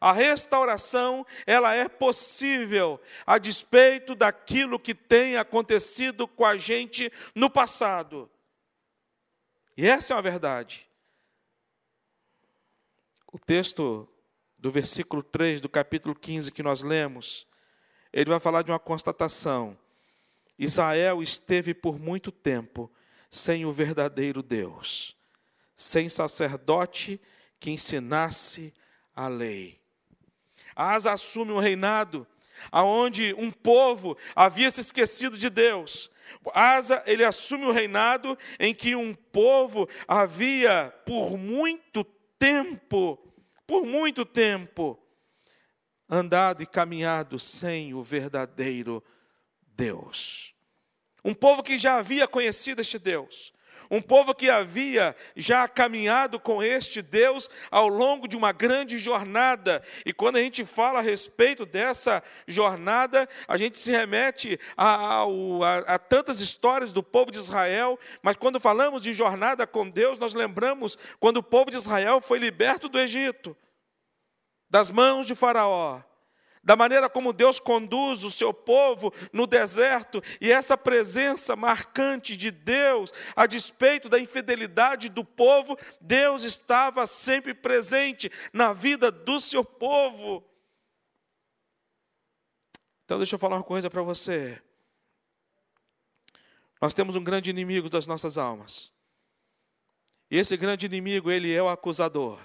A 0.00 0.12
restauração, 0.12 1.24
ela 1.46 1.72
é 1.72 1.88
possível 1.88 3.00
a 3.24 3.38
despeito 3.38 4.14
daquilo 4.14 4.78
que 4.78 4.94
tenha 4.94 5.40
acontecido 5.40 6.26
com 6.26 6.44
a 6.44 6.56
gente 6.56 7.10
no 7.34 7.48
passado. 7.48 8.28
E 9.76 9.86
essa 9.86 10.14
é 10.14 10.16
uma 10.16 10.22
verdade. 10.22 10.88
O 13.32 13.38
texto 13.38 14.08
do 14.58 14.70
versículo 14.70 15.22
3 15.22 15.60
do 15.60 15.68
capítulo 15.68 16.14
15 16.14 16.50
que 16.50 16.62
nós 16.62 16.82
lemos, 16.82 17.46
ele 18.16 18.30
vai 18.30 18.40
falar 18.40 18.62
de 18.62 18.70
uma 18.70 18.78
constatação. 18.78 19.76
Israel 20.58 21.22
esteve 21.22 21.74
por 21.74 22.00
muito 22.00 22.32
tempo 22.32 22.90
sem 23.30 23.66
o 23.66 23.72
verdadeiro 23.72 24.42
Deus, 24.42 25.14
sem 25.74 26.08
sacerdote 26.08 27.20
que 27.60 27.70
ensinasse 27.70 28.72
a 29.14 29.28
lei. 29.28 29.78
Asa 30.74 31.12
assume 31.12 31.52
um 31.52 31.58
reinado 31.58 32.26
aonde 32.72 33.34
um 33.34 33.50
povo 33.50 34.16
havia 34.34 34.70
se 34.70 34.80
esquecido 34.80 35.36
de 35.36 35.50
Deus. 35.50 36.10
Asa, 36.54 37.02
ele 37.06 37.22
assume 37.22 37.66
o 37.66 37.72
reinado 37.72 38.38
em 38.58 38.74
que 38.74 38.96
um 38.96 39.14
povo 39.14 39.86
havia 40.08 40.90
por 41.04 41.36
muito 41.36 42.02
tempo, 42.38 43.18
por 43.66 43.84
muito 43.84 44.24
tempo, 44.24 44.98
andado 46.08 46.62
e 46.62 46.66
caminhado 46.66 47.38
sem 47.38 47.94
o 47.94 48.02
verdadeiro 48.02 49.02
Deus. 49.76 50.54
Um 51.24 51.34
povo 51.34 51.62
que 51.62 51.76
já 51.76 51.96
havia 51.96 52.28
conhecido 52.28 52.80
este 52.80 52.98
Deus, 52.98 53.52
um 53.90 54.00
povo 54.00 54.34
que 54.34 54.50
havia 54.50 55.14
já 55.36 55.68
caminhado 55.68 56.40
com 56.40 56.62
este 56.62 57.02
Deus 57.02 57.48
ao 57.70 57.88
longo 57.88 58.26
de 58.26 58.36
uma 58.36 58.52
grande 58.52 58.98
jornada. 58.98 59.82
E 60.04 60.12
quando 60.12 60.36
a 60.36 60.40
gente 60.40 60.64
fala 60.64 60.98
a 60.98 61.02
respeito 61.02 61.64
dessa 61.64 62.22
jornada, 62.46 63.28
a 63.46 63.56
gente 63.56 63.78
se 63.78 63.90
remete 63.90 64.58
a, 64.76 65.22
a, 65.24 65.78
a 65.94 65.98
tantas 65.98 66.40
histórias 66.40 66.92
do 66.92 67.02
povo 67.02 67.30
de 67.30 67.38
Israel, 67.38 67.98
mas 68.22 68.36
quando 68.36 68.60
falamos 68.60 69.02
de 69.02 69.12
jornada 69.12 69.66
com 69.66 69.88
Deus, 69.88 70.18
nós 70.18 70.34
lembramos 70.34 70.98
quando 71.20 71.38
o 71.38 71.42
povo 71.42 71.70
de 71.70 71.76
Israel 71.76 72.20
foi 72.20 72.38
liberto 72.38 72.88
do 72.88 72.98
Egito, 72.98 73.56
das 74.68 74.90
mãos 74.90 75.26
de 75.26 75.34
Faraó 75.34 76.02
da 76.66 76.74
maneira 76.74 77.08
como 77.08 77.32
Deus 77.32 77.60
conduz 77.60 78.24
o 78.24 78.30
seu 78.30 78.52
povo 78.52 79.14
no 79.32 79.46
deserto, 79.46 80.20
e 80.40 80.50
essa 80.50 80.76
presença 80.76 81.54
marcante 81.54 82.36
de 82.36 82.50
Deus, 82.50 83.14
a 83.36 83.46
despeito 83.46 84.08
da 84.08 84.18
infidelidade 84.18 85.08
do 85.08 85.24
povo, 85.24 85.78
Deus 86.00 86.42
estava 86.42 87.06
sempre 87.06 87.54
presente 87.54 88.32
na 88.52 88.72
vida 88.72 89.12
do 89.12 89.40
seu 89.40 89.64
povo. 89.64 90.44
Então, 93.04 93.18
deixa 93.18 93.36
eu 93.36 93.38
falar 93.38 93.54
uma 93.54 93.62
coisa 93.62 93.88
para 93.88 94.02
você. 94.02 94.60
Nós 96.82 96.92
temos 96.92 97.14
um 97.14 97.22
grande 97.22 97.48
inimigo 97.48 97.88
das 97.88 98.08
nossas 98.08 98.36
almas. 98.36 98.92
E 100.28 100.36
esse 100.36 100.56
grande 100.56 100.86
inimigo, 100.86 101.30
ele 101.30 101.54
é 101.54 101.62
o 101.62 101.68
acusador. 101.68 102.40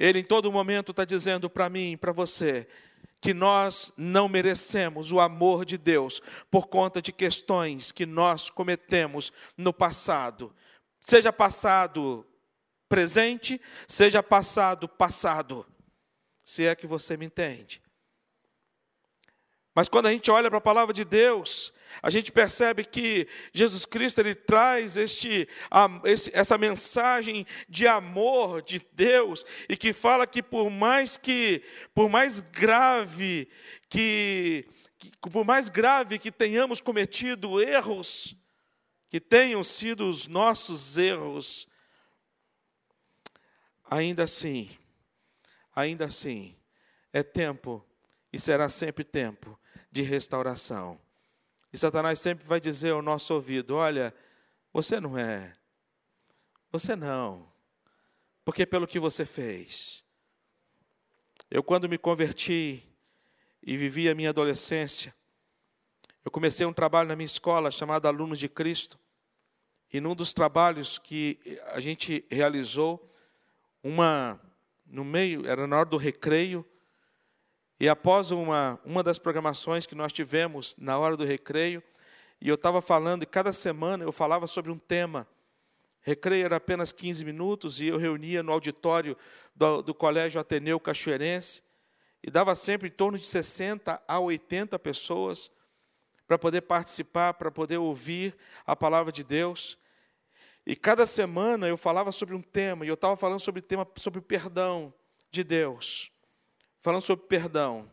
Ele 0.00 0.20
em 0.20 0.24
todo 0.24 0.50
momento 0.50 0.92
está 0.92 1.04
dizendo 1.04 1.50
para 1.50 1.68
mim, 1.68 1.94
para 1.94 2.10
você, 2.10 2.66
que 3.20 3.34
nós 3.34 3.92
não 3.98 4.30
merecemos 4.30 5.12
o 5.12 5.20
amor 5.20 5.66
de 5.66 5.76
Deus 5.76 6.22
por 6.50 6.68
conta 6.68 7.02
de 7.02 7.12
questões 7.12 7.92
que 7.92 8.06
nós 8.06 8.48
cometemos 8.48 9.30
no 9.58 9.74
passado, 9.74 10.56
seja 11.02 11.30
passado 11.30 12.26
presente, 12.88 13.60
seja 13.86 14.22
passado 14.22 14.88
passado, 14.88 15.66
se 16.42 16.64
é 16.64 16.74
que 16.74 16.86
você 16.86 17.14
me 17.14 17.26
entende. 17.26 17.82
Mas 19.74 19.86
quando 19.86 20.06
a 20.06 20.12
gente 20.12 20.30
olha 20.30 20.48
para 20.48 20.58
a 20.58 20.62
palavra 20.62 20.94
de 20.94 21.04
Deus, 21.04 21.74
a 22.02 22.10
gente 22.10 22.30
percebe 22.30 22.84
que 22.84 23.26
Jesus 23.52 23.84
Cristo 23.84 24.20
ele 24.20 24.34
traz 24.34 24.96
este, 24.96 25.48
essa 26.32 26.56
mensagem 26.56 27.46
de 27.68 27.86
amor 27.86 28.62
de 28.62 28.84
Deus 28.92 29.44
e 29.68 29.76
que 29.76 29.92
fala 29.92 30.26
que 30.26 30.42
por 30.42 30.70
mais 30.70 31.16
que 31.16 31.62
por 31.94 32.08
mais 32.08 32.40
grave 32.40 33.48
que, 33.88 34.66
que 34.98 35.30
por 35.30 35.44
mais 35.44 35.68
grave 35.68 36.18
que 36.18 36.30
tenhamos 36.30 36.80
cometido 36.80 37.60
erros, 37.60 38.36
que 39.08 39.20
tenham 39.20 39.64
sido 39.64 40.08
os 40.08 40.28
nossos 40.28 40.96
erros, 40.96 41.68
ainda 43.84 44.22
assim, 44.22 44.70
ainda 45.74 46.06
assim, 46.06 46.56
é 47.12 47.22
tempo 47.22 47.84
e 48.32 48.38
será 48.38 48.68
sempre 48.68 49.02
tempo 49.02 49.58
de 49.90 50.02
restauração. 50.02 51.00
E 51.72 51.78
Satanás 51.78 52.18
sempre 52.18 52.44
vai 52.44 52.60
dizer 52.60 52.90
ao 52.92 53.02
nosso 53.02 53.34
ouvido: 53.34 53.76
olha, 53.76 54.14
você 54.72 55.00
não 55.00 55.16
é, 55.16 55.52
você 56.70 56.96
não, 56.96 57.50
porque 58.44 58.66
pelo 58.66 58.86
que 58.86 58.98
você 58.98 59.24
fez. 59.24 60.04
Eu, 61.50 61.62
quando 61.62 61.88
me 61.88 61.98
converti 61.98 62.82
e 63.62 63.76
vivi 63.76 64.08
a 64.08 64.14
minha 64.14 64.30
adolescência, 64.30 65.14
eu 66.24 66.30
comecei 66.30 66.64
um 66.64 66.72
trabalho 66.72 67.08
na 67.08 67.16
minha 67.16 67.26
escola 67.26 67.70
chamado 67.70 68.06
Alunos 68.06 68.38
de 68.38 68.48
Cristo. 68.48 68.98
E 69.92 70.00
num 70.00 70.14
dos 70.14 70.32
trabalhos 70.32 70.98
que 70.98 71.40
a 71.72 71.80
gente 71.80 72.24
realizou, 72.30 73.12
uma 73.82 74.40
no 74.86 75.04
meio, 75.04 75.46
era 75.46 75.66
na 75.66 75.78
hora 75.78 75.88
do 75.88 75.96
recreio, 75.96 76.64
e 77.80 77.88
após 77.88 78.30
uma, 78.30 78.78
uma 78.84 79.02
das 79.02 79.18
programações 79.18 79.86
que 79.86 79.94
nós 79.94 80.12
tivemos 80.12 80.76
na 80.76 80.98
hora 80.98 81.16
do 81.16 81.24
recreio, 81.24 81.82
e 82.38 82.46
eu 82.46 82.54
estava 82.54 82.82
falando, 82.82 83.22
e 83.22 83.26
cada 83.26 83.54
semana 83.54 84.04
eu 84.04 84.12
falava 84.12 84.46
sobre 84.46 84.70
um 84.70 84.78
tema. 84.78 85.26
Recreio 86.02 86.44
era 86.44 86.56
apenas 86.56 86.92
15 86.92 87.24
minutos, 87.24 87.80
e 87.80 87.86
eu 87.86 87.96
reunia 87.96 88.42
no 88.42 88.52
auditório 88.52 89.16
do, 89.56 89.80
do 89.80 89.94
Colégio 89.94 90.38
Ateneu 90.38 90.78
Cachoeirense, 90.78 91.62
e 92.22 92.30
dava 92.30 92.54
sempre 92.54 92.88
em 92.88 92.92
torno 92.92 93.18
de 93.18 93.24
60 93.24 94.02
a 94.06 94.20
80 94.20 94.78
pessoas 94.78 95.50
para 96.26 96.38
poder 96.38 96.60
participar, 96.60 97.32
para 97.32 97.50
poder 97.50 97.78
ouvir 97.78 98.36
a 98.66 98.76
palavra 98.76 99.10
de 99.10 99.24
Deus. 99.24 99.78
E 100.66 100.76
cada 100.76 101.06
semana 101.06 101.66
eu 101.66 101.78
falava 101.78 102.12
sobre 102.12 102.34
um 102.34 102.42
tema, 102.42 102.84
e 102.84 102.88
eu 102.88 102.94
estava 102.94 103.16
falando 103.16 103.40
sobre 103.40 103.62
tema 103.62 103.88
sobre 103.96 104.18
o 104.18 104.22
perdão 104.22 104.92
de 105.30 105.42
Deus 105.42 106.12
falando 106.80 107.02
sobre 107.02 107.26
perdão. 107.26 107.90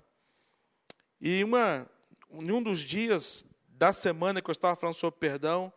E 1.19 1.43
uma, 1.43 1.89
em 2.31 2.51
um 2.51 2.61
dos 2.61 2.79
dias 2.79 3.45
da 3.67 3.93
semana 3.93 4.41
que 4.41 4.49
eu 4.49 4.53
estava 4.53 4.75
falando 4.75 4.95
sobre 4.95 5.19
perdão, 5.19 5.71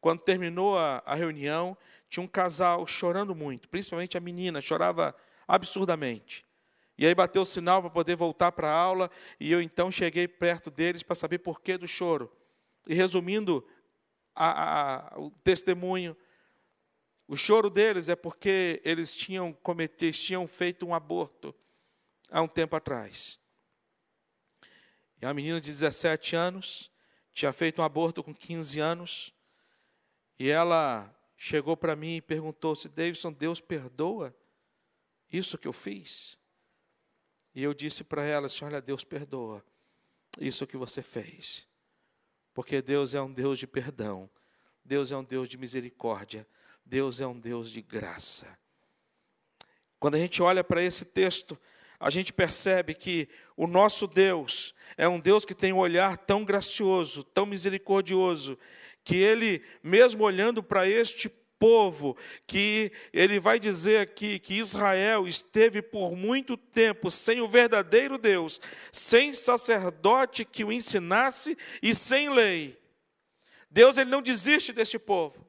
quando 0.00 0.20
terminou 0.20 0.78
a, 0.78 1.02
a 1.04 1.14
reunião, 1.14 1.76
tinha 2.08 2.24
um 2.24 2.28
casal 2.28 2.86
chorando 2.86 3.34
muito, 3.34 3.68
principalmente 3.68 4.16
a 4.16 4.20
menina, 4.20 4.60
chorava 4.60 5.14
absurdamente. 5.46 6.46
E 6.96 7.06
aí 7.06 7.14
bateu 7.14 7.42
o 7.42 7.46
sinal 7.46 7.80
para 7.80 7.90
poder 7.90 8.16
voltar 8.16 8.52
para 8.52 8.68
a 8.68 8.74
aula, 8.74 9.10
e 9.38 9.52
eu 9.52 9.60
então 9.60 9.90
cheguei 9.90 10.26
perto 10.26 10.70
deles 10.70 11.02
para 11.02 11.14
saber 11.14 11.38
por 11.38 11.60
que 11.60 11.76
do 11.76 11.86
choro. 11.86 12.30
E 12.86 12.94
resumindo 12.94 13.66
a, 14.34 15.14
a, 15.14 15.20
o 15.20 15.30
testemunho, 15.42 16.16
o 17.28 17.36
choro 17.36 17.70
deles 17.70 18.08
é 18.08 18.16
porque 18.16 18.80
eles 18.84 19.14
tinham 19.14 19.52
cometido, 19.52 20.16
tinham 20.16 20.46
feito 20.46 20.86
um 20.86 20.94
aborto 20.94 21.54
há 22.30 22.40
um 22.40 22.48
tempo 22.48 22.76
atrás. 22.76 23.40
E 25.20 25.26
a 25.26 25.34
menina 25.34 25.60
de 25.60 25.68
17 25.68 26.34
anos 26.36 26.90
tinha 27.32 27.52
feito 27.52 27.82
um 27.82 27.84
aborto 27.84 28.22
com 28.22 28.34
15 28.34 28.80
anos. 28.80 29.34
E 30.38 30.48
ela 30.48 31.14
chegou 31.36 31.76
para 31.76 31.94
mim 31.94 32.16
e 32.16 32.22
perguntou 32.22 32.74
se 32.74 32.88
Davidson, 32.88 33.32
Deus 33.32 33.60
perdoa 33.60 34.34
isso 35.30 35.58
que 35.58 35.68
eu 35.68 35.72
fiz? 35.72 36.38
E 37.54 37.62
eu 37.62 37.74
disse 37.74 38.04
para 38.04 38.24
ela 38.24 38.46
assim: 38.46 38.64
Olha, 38.64 38.80
Deus 38.80 39.04
perdoa 39.04 39.64
isso 40.38 40.66
que 40.66 40.76
você 40.76 41.02
fez. 41.02 41.66
Porque 42.54 42.82
Deus 42.82 43.14
é 43.14 43.20
um 43.20 43.32
Deus 43.32 43.58
de 43.58 43.66
perdão, 43.66 44.28
Deus 44.84 45.12
é 45.12 45.16
um 45.16 45.24
Deus 45.24 45.48
de 45.48 45.56
misericórdia, 45.56 46.46
Deus 46.84 47.20
é 47.20 47.26
um 47.26 47.38
Deus 47.38 47.70
de 47.70 47.80
graça. 47.80 48.58
Quando 49.98 50.14
a 50.14 50.18
gente 50.18 50.42
olha 50.42 50.64
para 50.64 50.82
esse 50.82 51.04
texto, 51.04 51.58
a 52.00 52.08
gente 52.08 52.32
percebe 52.32 52.94
que 52.94 53.28
o 53.54 53.66
nosso 53.66 54.06
Deus 54.06 54.74
é 54.96 55.06
um 55.06 55.20
Deus 55.20 55.44
que 55.44 55.54
tem 55.54 55.70
um 55.70 55.78
olhar 55.78 56.16
tão 56.16 56.44
gracioso, 56.44 57.22
tão 57.22 57.44
misericordioso, 57.44 58.58
que 59.04 59.16
ele, 59.16 59.62
mesmo 59.82 60.24
olhando 60.24 60.62
para 60.62 60.88
este 60.88 61.28
povo, 61.58 62.16
que 62.46 62.90
ele 63.12 63.38
vai 63.38 63.60
dizer 63.60 64.00
aqui 64.00 64.38
que 64.38 64.54
Israel 64.54 65.28
esteve 65.28 65.82
por 65.82 66.16
muito 66.16 66.56
tempo 66.56 67.10
sem 67.10 67.42
o 67.42 67.46
verdadeiro 67.46 68.16
Deus, 68.16 68.58
sem 68.90 69.34
sacerdote 69.34 70.46
que 70.46 70.64
o 70.64 70.72
ensinasse 70.72 71.56
e 71.82 71.94
sem 71.94 72.30
lei. 72.30 72.80
Deus 73.70 73.98
ele 73.98 74.10
não 74.10 74.22
desiste 74.22 74.72
deste 74.72 74.98
povo. 74.98 75.46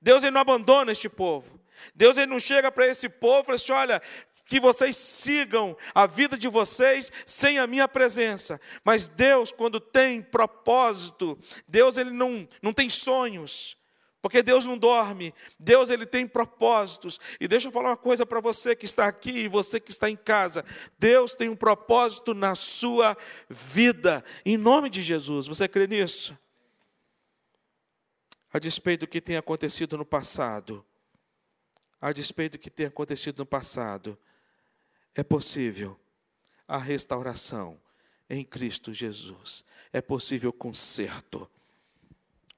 Deus 0.00 0.24
ele 0.24 0.30
não 0.30 0.40
abandona 0.40 0.90
este 0.90 1.08
povo. 1.08 1.60
Deus 1.94 2.16
ele 2.16 2.30
não 2.30 2.38
chega 2.38 2.70
para 2.70 2.86
esse 2.86 3.08
povo 3.08 3.42
e 3.42 3.44
fala 3.44 3.56
assim: 3.56 3.72
olha, 3.72 4.02
que 4.50 4.58
vocês 4.58 4.96
sigam 4.96 5.76
a 5.94 6.08
vida 6.08 6.36
de 6.36 6.48
vocês 6.48 7.12
sem 7.24 7.60
a 7.60 7.68
minha 7.68 7.86
presença. 7.86 8.60
Mas 8.82 9.08
Deus, 9.08 9.52
quando 9.52 9.78
tem 9.78 10.20
propósito, 10.20 11.38
Deus 11.68 11.96
ele 11.96 12.10
não, 12.10 12.48
não 12.60 12.72
tem 12.72 12.90
sonhos. 12.90 13.78
Porque 14.20 14.42
Deus 14.42 14.66
não 14.66 14.76
dorme, 14.76 15.32
Deus 15.56 15.88
ele 15.88 16.04
tem 16.04 16.26
propósitos. 16.26 17.20
E 17.40 17.46
deixa 17.46 17.68
eu 17.68 17.72
falar 17.72 17.90
uma 17.90 17.96
coisa 17.96 18.26
para 18.26 18.40
você 18.40 18.74
que 18.74 18.86
está 18.86 19.06
aqui 19.06 19.30
e 19.30 19.48
você 19.48 19.78
que 19.78 19.92
está 19.92 20.10
em 20.10 20.16
casa. 20.16 20.64
Deus 20.98 21.32
tem 21.32 21.48
um 21.48 21.54
propósito 21.54 22.34
na 22.34 22.56
sua 22.56 23.16
vida. 23.48 24.24
Em 24.44 24.56
nome 24.56 24.90
de 24.90 25.00
Jesus, 25.00 25.46
você 25.46 25.68
crê 25.68 25.86
nisso? 25.86 26.36
A 28.52 28.58
despeito 28.58 29.06
do 29.06 29.08
que 29.08 29.20
tem 29.20 29.36
acontecido 29.36 29.96
no 29.96 30.04
passado, 30.04 30.84
a 32.00 32.10
despeito 32.10 32.58
do 32.58 32.60
que 32.60 32.68
tem 32.68 32.86
acontecido 32.86 33.38
no 33.38 33.46
passado, 33.46 34.18
é 35.14 35.22
possível 35.22 35.98
a 36.66 36.78
restauração 36.78 37.80
em 38.28 38.44
Cristo 38.44 38.92
Jesus. 38.92 39.64
É 39.92 40.00
possível 40.00 40.52
conserto, 40.52 41.50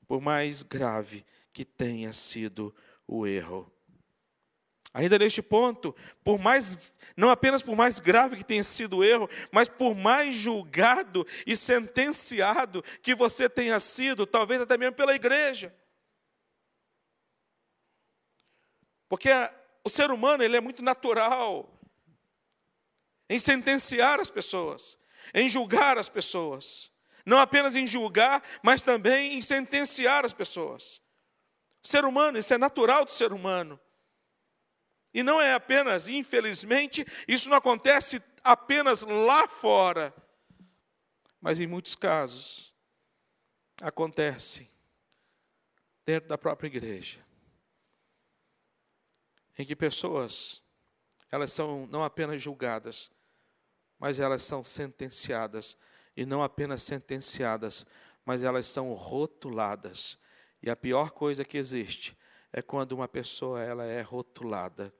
por 0.06 0.20
mais 0.20 0.62
grave 0.62 1.24
que 1.52 1.64
tenha 1.64 2.12
sido 2.12 2.74
o 3.06 3.26
erro. 3.26 3.72
Ainda 4.94 5.18
neste 5.18 5.40
ponto, 5.40 5.96
por 6.22 6.38
mais 6.38 6.92
não 7.16 7.30
apenas 7.30 7.62
por 7.62 7.74
mais 7.74 7.98
grave 7.98 8.36
que 8.36 8.44
tenha 8.44 8.62
sido 8.62 8.98
o 8.98 9.04
erro, 9.04 9.28
mas 9.50 9.66
por 9.66 9.94
mais 9.94 10.34
julgado 10.34 11.26
e 11.46 11.56
sentenciado 11.56 12.82
que 13.00 13.14
você 13.14 13.48
tenha 13.48 13.80
sido, 13.80 14.26
talvez 14.26 14.60
até 14.60 14.76
mesmo 14.76 14.94
pela 14.94 15.14
igreja. 15.14 15.74
Porque 19.08 19.30
o 19.82 19.88
ser 19.88 20.10
humano 20.10 20.42
ele 20.42 20.58
é 20.58 20.60
muito 20.60 20.82
natural 20.82 21.71
em 23.32 23.38
sentenciar 23.38 24.20
as 24.20 24.28
pessoas, 24.28 24.98
em 25.32 25.48
julgar 25.48 25.96
as 25.96 26.10
pessoas. 26.10 26.92
Não 27.24 27.38
apenas 27.38 27.74
em 27.74 27.86
julgar, 27.86 28.42
mas 28.62 28.82
também 28.82 29.32
em 29.32 29.40
sentenciar 29.40 30.26
as 30.26 30.34
pessoas. 30.34 31.00
O 31.82 31.88
ser 31.88 32.04
humano, 32.04 32.36
isso 32.36 32.52
é 32.52 32.58
natural 32.58 33.06
do 33.06 33.10
ser 33.10 33.32
humano. 33.32 33.80
E 35.14 35.22
não 35.22 35.40
é 35.40 35.54
apenas, 35.54 36.08
infelizmente, 36.08 37.06
isso 37.26 37.48
não 37.48 37.56
acontece 37.56 38.22
apenas 38.44 39.00
lá 39.00 39.48
fora, 39.48 40.14
mas 41.40 41.58
em 41.58 41.66
muitos 41.66 41.94
casos 41.94 42.74
acontece 43.80 44.70
dentro 46.04 46.28
da 46.28 46.36
própria 46.36 46.66
igreja, 46.66 47.24
em 49.58 49.64
que 49.64 49.74
pessoas 49.74 50.62
elas 51.30 51.50
são 51.50 51.86
não 51.86 52.04
apenas 52.04 52.42
julgadas, 52.42 53.10
mas 54.02 54.18
elas 54.18 54.42
são 54.42 54.64
sentenciadas 54.64 55.78
e 56.16 56.26
não 56.26 56.42
apenas 56.42 56.82
sentenciadas, 56.82 57.86
mas 58.24 58.42
elas 58.42 58.66
são 58.66 58.92
rotuladas. 58.92 60.18
E 60.60 60.68
a 60.68 60.74
pior 60.74 61.12
coisa 61.12 61.44
que 61.44 61.56
existe 61.56 62.18
é 62.52 62.60
quando 62.60 62.90
uma 62.90 63.06
pessoa 63.06 63.62
ela 63.62 63.84
é 63.84 64.02
rotulada 64.02 64.92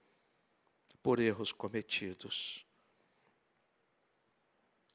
por 1.03 1.19
erros 1.19 1.53
cometidos. 1.53 2.65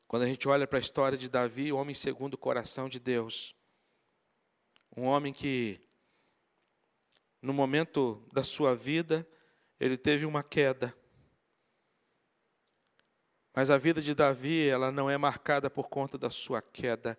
Quando 0.07 0.23
a 0.23 0.27
gente 0.27 0.47
olha 0.47 0.65
para 0.65 0.79
a 0.79 0.79
história 0.79 1.17
de 1.17 1.29
Davi, 1.29 1.73
o 1.73 1.75
homem 1.75 1.93
segundo 1.93 2.35
o 2.35 2.37
coração 2.37 2.87
de 2.87 3.01
Deus, 3.01 3.53
um 4.95 5.03
homem 5.03 5.33
que, 5.33 5.81
no 7.41 7.51
momento 7.51 8.25
da 8.31 8.41
sua 8.41 8.73
vida, 8.73 9.27
ele 9.77 9.97
teve 9.97 10.25
uma 10.25 10.43
queda. 10.43 10.97
Mas 13.57 13.71
a 13.71 13.77
vida 13.79 13.99
de 13.99 14.13
Davi, 14.13 14.69
ela 14.69 14.91
não 14.91 15.09
é 15.09 15.17
marcada 15.17 15.67
por 15.67 15.89
conta 15.89 16.15
da 16.15 16.29
sua 16.29 16.61
queda, 16.61 17.17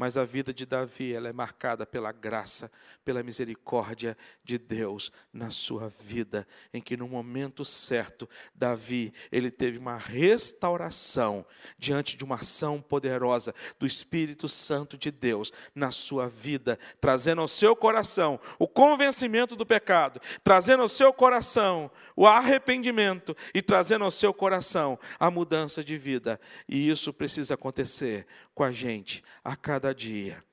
mas 0.00 0.16
a 0.16 0.24
vida 0.24 0.54
de 0.54 0.64
Davi, 0.64 1.12
ela 1.12 1.28
é 1.28 1.32
marcada 1.32 1.84
pela 1.84 2.10
graça, 2.10 2.72
pela 3.04 3.22
misericórdia 3.22 4.16
de 4.42 4.56
Deus 4.56 5.12
na 5.30 5.50
sua 5.50 5.90
vida, 5.90 6.48
em 6.72 6.80
que 6.80 6.96
no 6.96 7.06
momento 7.06 7.66
certo, 7.66 8.26
Davi, 8.54 9.12
ele 9.30 9.50
teve 9.50 9.76
uma 9.76 9.98
restauração 9.98 11.44
diante 11.76 12.16
de 12.16 12.24
uma 12.24 12.36
ação 12.36 12.80
poderosa 12.80 13.54
do 13.78 13.86
Espírito 13.86 14.48
Santo 14.48 14.96
de 14.96 15.10
Deus 15.10 15.52
na 15.74 15.90
sua 15.90 16.30
vida, 16.30 16.78
trazendo 16.98 17.42
ao 17.42 17.48
seu 17.48 17.76
coração 17.76 18.40
o 18.58 18.66
convencimento 18.66 19.54
do 19.54 19.66
pecado, 19.66 20.18
trazendo 20.42 20.82
ao 20.82 20.88
seu 20.88 21.12
coração 21.12 21.90
o 22.16 22.26
arrependimento 22.26 23.36
e 23.54 23.60
trazendo 23.60 24.06
ao 24.06 24.10
seu 24.10 24.32
coração 24.32 24.98
a 25.18 25.30
mudança 25.30 25.84
de 25.84 25.98
vida. 25.98 26.40
E 26.66 26.88
isso 26.88 27.12
precisa 27.12 27.52
acontecer 27.52 28.26
com 28.54 28.64
a 28.64 28.72
gente 28.72 29.22
a 29.42 29.56
cada 29.56 29.94
dia, 29.94 30.44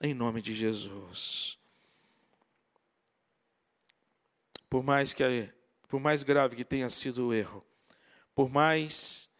em 0.00 0.14
nome 0.14 0.40
de 0.42 0.54
Jesus. 0.54 1.58
Por 4.68 4.82
mais 4.82 5.12
que 5.12 5.52
por 5.88 6.00
mais 6.00 6.22
grave 6.22 6.56
que 6.56 6.64
tenha 6.64 6.90
sido 6.90 7.28
o 7.28 7.34
erro, 7.34 7.64
por 8.34 8.48
mais 8.50 9.30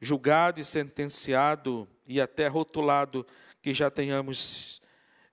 julgado 0.00 0.60
e 0.60 0.64
sentenciado 0.64 1.88
e 2.06 2.20
até 2.20 2.46
rotulado 2.46 3.26
que 3.60 3.74
já 3.74 3.90
tenhamos 3.90 4.80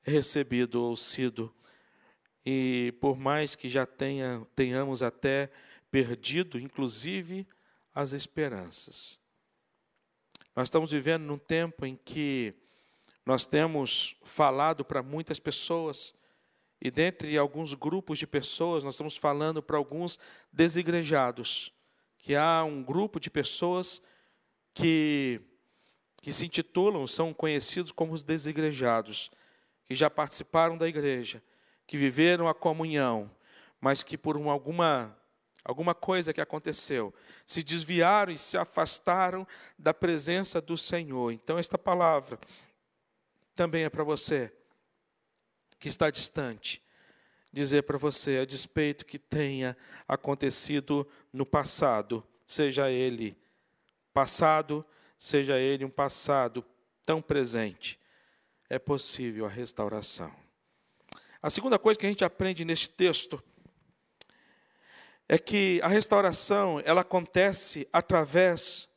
recebido 0.02 0.82
ou 0.82 0.96
sido, 0.96 1.54
e 2.46 2.94
por 3.00 3.18
mais 3.18 3.56
que 3.56 3.70
já 3.70 3.86
tenha, 3.86 4.46
tenhamos 4.56 5.04
até 5.04 5.52
perdido, 5.92 6.60
inclusive, 6.60 7.48
as 7.94 8.12
esperanças. 8.12 9.20
Nós 10.60 10.68
estamos 10.68 10.92
vivendo 10.92 11.24
num 11.24 11.38
tempo 11.38 11.86
em 11.86 11.96
que 11.96 12.54
nós 13.26 13.46
temos 13.46 14.18
falado 14.26 14.84
para 14.84 15.02
muitas 15.02 15.40
pessoas, 15.40 16.14
e 16.82 16.92
dentre 16.92 17.38
alguns 17.38 17.74
grupos 17.74 18.20
de 18.20 18.28
pessoas, 18.28 18.84
nós 18.84 18.96
estamos 18.96 19.16
falando 19.16 19.64
para 19.64 19.78
alguns 19.78 20.20
desigrejados, 20.52 21.72
que 22.18 22.36
há 22.36 22.66
um 22.66 22.84
grupo 22.84 23.22
de 23.22 23.30
pessoas 23.30 24.02
que, 24.74 25.40
que 26.22 26.34
se 26.34 26.46
intitulam, 26.46 27.08
são 27.08 27.34
conhecidos 27.34 27.94
como 27.94 28.12
os 28.12 28.22
desigrejados, 28.22 29.32
que 29.86 29.96
já 29.96 30.10
participaram 30.10 30.78
da 30.78 30.90
igreja, 30.90 31.42
que 31.88 31.96
viveram 31.96 32.50
a 32.50 32.54
comunhão, 32.54 33.32
mas 33.80 34.04
que 34.04 34.18
por 34.18 34.36
alguma 34.36 35.18
alguma 35.70 35.94
coisa 35.94 36.34
que 36.34 36.42
aconteceu, 36.42 37.14
se 37.46 37.62
desviaram 37.62 38.34
e 38.34 38.40
se 38.40 38.58
afastaram 38.58 39.48
da 39.78 39.94
presença 39.94 40.60
do 40.60 40.76
Senhor. 40.76 41.32
Então, 41.32 41.60
esta 41.60 41.78
palavra 41.78 42.40
também 43.56 43.84
é 43.84 43.90
para 43.90 44.04
você 44.04 44.52
que 45.80 45.88
está 45.88 46.10
distante. 46.10 46.82
Dizer 47.54 47.84
para 47.84 48.00
você, 48.00 48.40
a 48.40 48.46
despeito 48.46 49.06
que 49.06 49.20
tenha 49.20 49.78
acontecido 50.08 51.08
no 51.32 51.46
passado, 51.46 52.26
seja 52.46 52.90
ele 52.90 53.38
passado, 54.12 54.84
seja 55.20 55.60
ele 55.60 55.86
um 55.86 55.90
passado 55.90 56.66
tão 57.06 57.22
presente, 57.22 58.00
é 58.68 58.80
possível 58.80 59.46
a 59.46 59.50
restauração. 59.50 60.34
A 61.42 61.50
segunda 61.52 61.78
coisa 61.78 62.00
que 62.00 62.08
a 62.08 62.10
gente 62.10 62.26
aprende 62.26 62.66
neste 62.66 62.90
texto 62.90 63.42
é 65.32 65.38
que 65.38 65.80
a 65.84 65.88
restauração 65.88 66.82
ela 66.84 67.02
acontece 67.02 67.88
através 67.94 68.90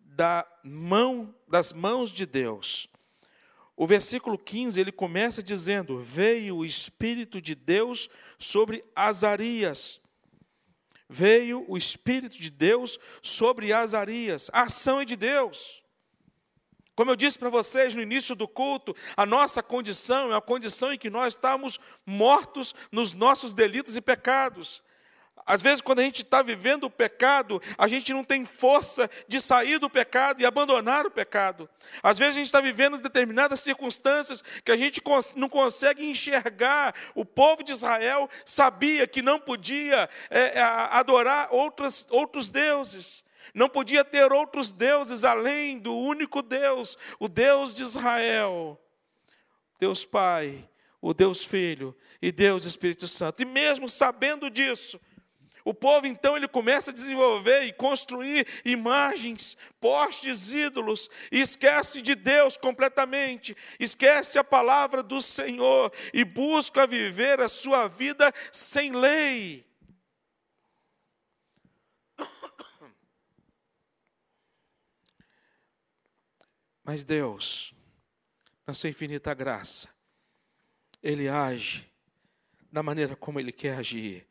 da 0.00 0.44
mão 0.64 1.32
das 1.46 1.72
mãos 1.72 2.10
de 2.10 2.26
Deus. 2.26 2.88
O 3.76 3.86
versículo 3.86 4.36
15 4.36 4.80
ele 4.80 4.90
começa 4.90 5.40
dizendo: 5.40 5.96
Veio 5.96 6.56
o 6.56 6.66
Espírito 6.66 7.40
de 7.40 7.54
Deus 7.54 8.10
sobre 8.36 8.84
Azarias. 8.96 10.00
Veio 11.08 11.64
o 11.68 11.78
Espírito 11.78 12.36
de 12.36 12.50
Deus 12.50 12.98
sobre 13.22 13.72
Azarias. 13.72 14.50
A 14.52 14.62
ação 14.62 15.00
é 15.00 15.04
de 15.04 15.14
Deus. 15.14 15.82
Como 16.96 17.12
eu 17.12 17.16
disse 17.16 17.38
para 17.38 17.48
vocês 17.48 17.94
no 17.94 18.02
início 18.02 18.34
do 18.34 18.46
culto, 18.46 18.94
a 19.16 19.24
nossa 19.24 19.62
condição 19.62 20.32
é 20.32 20.36
a 20.36 20.40
condição 20.40 20.92
em 20.92 20.98
que 20.98 21.08
nós 21.08 21.34
estamos 21.34 21.78
mortos 22.04 22.74
nos 22.92 23.12
nossos 23.12 23.54
delitos 23.54 23.96
e 23.96 24.00
pecados. 24.00 24.82
Às 25.46 25.62
vezes, 25.62 25.80
quando 25.80 26.00
a 26.00 26.02
gente 26.02 26.22
está 26.22 26.42
vivendo 26.42 26.84
o 26.84 26.90
pecado, 26.90 27.60
a 27.76 27.88
gente 27.88 28.12
não 28.12 28.22
tem 28.22 28.44
força 28.44 29.10
de 29.26 29.40
sair 29.40 29.78
do 29.78 29.90
pecado 29.90 30.40
e 30.40 30.46
abandonar 30.46 31.06
o 31.06 31.10
pecado. 31.10 31.68
Às 32.02 32.18
vezes, 32.18 32.36
a 32.36 32.38
gente 32.38 32.46
está 32.46 32.60
vivendo 32.60 32.98
determinadas 32.98 33.60
circunstâncias 33.60 34.42
que 34.64 34.70
a 34.70 34.76
gente 34.76 35.02
não 35.36 35.48
consegue 35.48 36.04
enxergar. 36.04 36.94
O 37.14 37.24
povo 37.24 37.62
de 37.62 37.72
Israel 37.72 38.28
sabia 38.44 39.06
que 39.06 39.22
não 39.22 39.40
podia 39.40 40.08
é, 40.30 40.58
é 40.58 40.62
adorar 40.62 41.48
outros, 41.50 42.06
outros 42.10 42.48
deuses. 42.48 43.24
Não 43.54 43.68
podia 43.68 44.04
ter 44.04 44.32
outros 44.32 44.72
deuses 44.72 45.24
além 45.24 45.78
do 45.78 45.96
único 45.96 46.42
Deus, 46.42 46.96
o 47.18 47.28
Deus 47.28 47.74
de 47.74 47.82
Israel. 47.82 48.80
Deus 49.78 50.04
Pai, 50.04 50.68
o 51.00 51.14
Deus 51.14 51.44
Filho 51.44 51.96
e 52.20 52.30
Deus 52.30 52.64
Espírito 52.64 53.08
Santo. 53.08 53.42
E 53.42 53.46
mesmo 53.46 53.88
sabendo 53.88 54.50
disso, 54.50 55.00
o 55.70 55.74
povo 55.74 56.04
então 56.04 56.36
ele 56.36 56.48
começa 56.48 56.90
a 56.90 56.94
desenvolver 56.94 57.62
e 57.62 57.72
construir 57.72 58.44
imagens, 58.64 59.56
postes, 59.80 60.50
ídolos, 60.50 61.08
e 61.30 61.40
esquece 61.40 62.02
de 62.02 62.16
Deus 62.16 62.56
completamente, 62.56 63.56
esquece 63.78 64.36
a 64.36 64.42
palavra 64.42 65.00
do 65.00 65.22
Senhor 65.22 65.92
e 66.12 66.24
busca 66.24 66.88
viver 66.88 67.40
a 67.40 67.48
sua 67.48 67.86
vida 67.86 68.34
sem 68.50 68.90
lei. 68.90 69.64
Mas 76.82 77.04
Deus, 77.04 77.72
na 78.66 78.74
sua 78.74 78.90
infinita 78.90 79.32
graça, 79.32 79.88
Ele 81.00 81.28
age 81.28 81.88
da 82.72 82.82
maneira 82.82 83.14
como 83.14 83.38
Ele 83.38 83.52
quer 83.52 83.78
agir. 83.78 84.29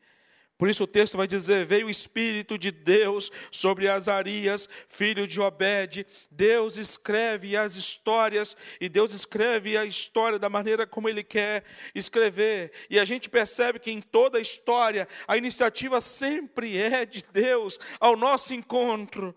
Por 0.60 0.68
isso 0.68 0.84
o 0.84 0.86
texto 0.86 1.16
vai 1.16 1.26
dizer: 1.26 1.64
Veio 1.64 1.86
o 1.86 1.90
Espírito 1.90 2.58
de 2.58 2.70
Deus 2.70 3.32
sobre 3.50 3.88
Azarias, 3.88 4.68
filho 4.90 5.26
de 5.26 5.40
Obed. 5.40 6.06
Deus 6.30 6.76
escreve 6.76 7.56
as 7.56 7.76
histórias, 7.76 8.54
e 8.78 8.86
Deus 8.86 9.14
escreve 9.14 9.78
a 9.78 9.86
história 9.86 10.38
da 10.38 10.50
maneira 10.50 10.86
como 10.86 11.08
Ele 11.08 11.24
quer 11.24 11.64
escrever. 11.94 12.72
E 12.90 12.98
a 12.98 13.06
gente 13.06 13.30
percebe 13.30 13.78
que 13.78 13.90
em 13.90 14.02
toda 14.02 14.36
a 14.36 14.40
história, 14.42 15.08
a 15.26 15.34
iniciativa 15.34 15.98
sempre 15.98 16.76
é 16.76 17.06
de 17.06 17.24
Deus 17.32 17.80
ao 17.98 18.14
nosso 18.14 18.52
encontro. 18.52 19.34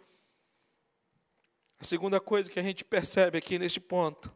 A 1.80 1.86
segunda 1.86 2.20
coisa 2.20 2.52
que 2.52 2.60
a 2.60 2.64
gente 2.64 2.84
percebe 2.84 3.38
aqui 3.38 3.58
neste 3.58 3.80
ponto, 3.80 4.30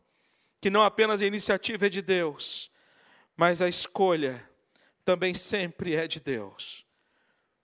que 0.62 0.70
não 0.70 0.84
apenas 0.84 1.22
a 1.22 1.26
iniciativa 1.26 1.88
é 1.88 1.90
de 1.90 2.02
Deus, 2.02 2.72
mas 3.36 3.62
a 3.62 3.68
escolha 3.68 4.42
também 5.08 5.34
sempre 5.34 5.96
é 5.96 6.06
de 6.06 6.20
Deus. 6.20 6.86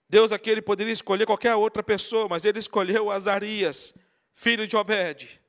Deus 0.08 0.32
aqui 0.32 0.48
ele 0.48 0.62
poderia 0.62 0.94
escolher 0.94 1.26
qualquer 1.26 1.54
outra 1.54 1.82
pessoa, 1.82 2.26
mas 2.26 2.46
ele 2.46 2.58
escolheu 2.58 3.10
Azarias, 3.10 3.92
filho 4.34 4.66
de 4.66 4.74
Obed. 4.74 5.42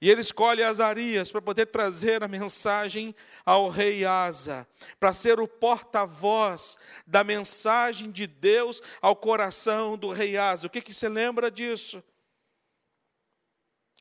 E 0.00 0.08
ele 0.08 0.20
escolhe 0.20 0.62
Azarias 0.62 1.32
para 1.32 1.42
poder 1.42 1.66
trazer 1.66 2.22
a 2.22 2.28
mensagem 2.28 3.12
ao 3.44 3.68
rei 3.68 4.04
Asa, 4.04 4.68
para 5.00 5.12
ser 5.12 5.40
o 5.40 5.48
porta-voz 5.48 6.78
da 7.04 7.24
mensagem 7.24 8.08
de 8.12 8.28
Deus 8.28 8.80
ao 9.02 9.16
coração 9.16 9.98
do 9.98 10.12
rei 10.12 10.36
Asa. 10.36 10.68
O 10.68 10.70
que, 10.70 10.80
que 10.80 10.94
você 10.94 11.08
lembra 11.08 11.50
disso? 11.50 12.00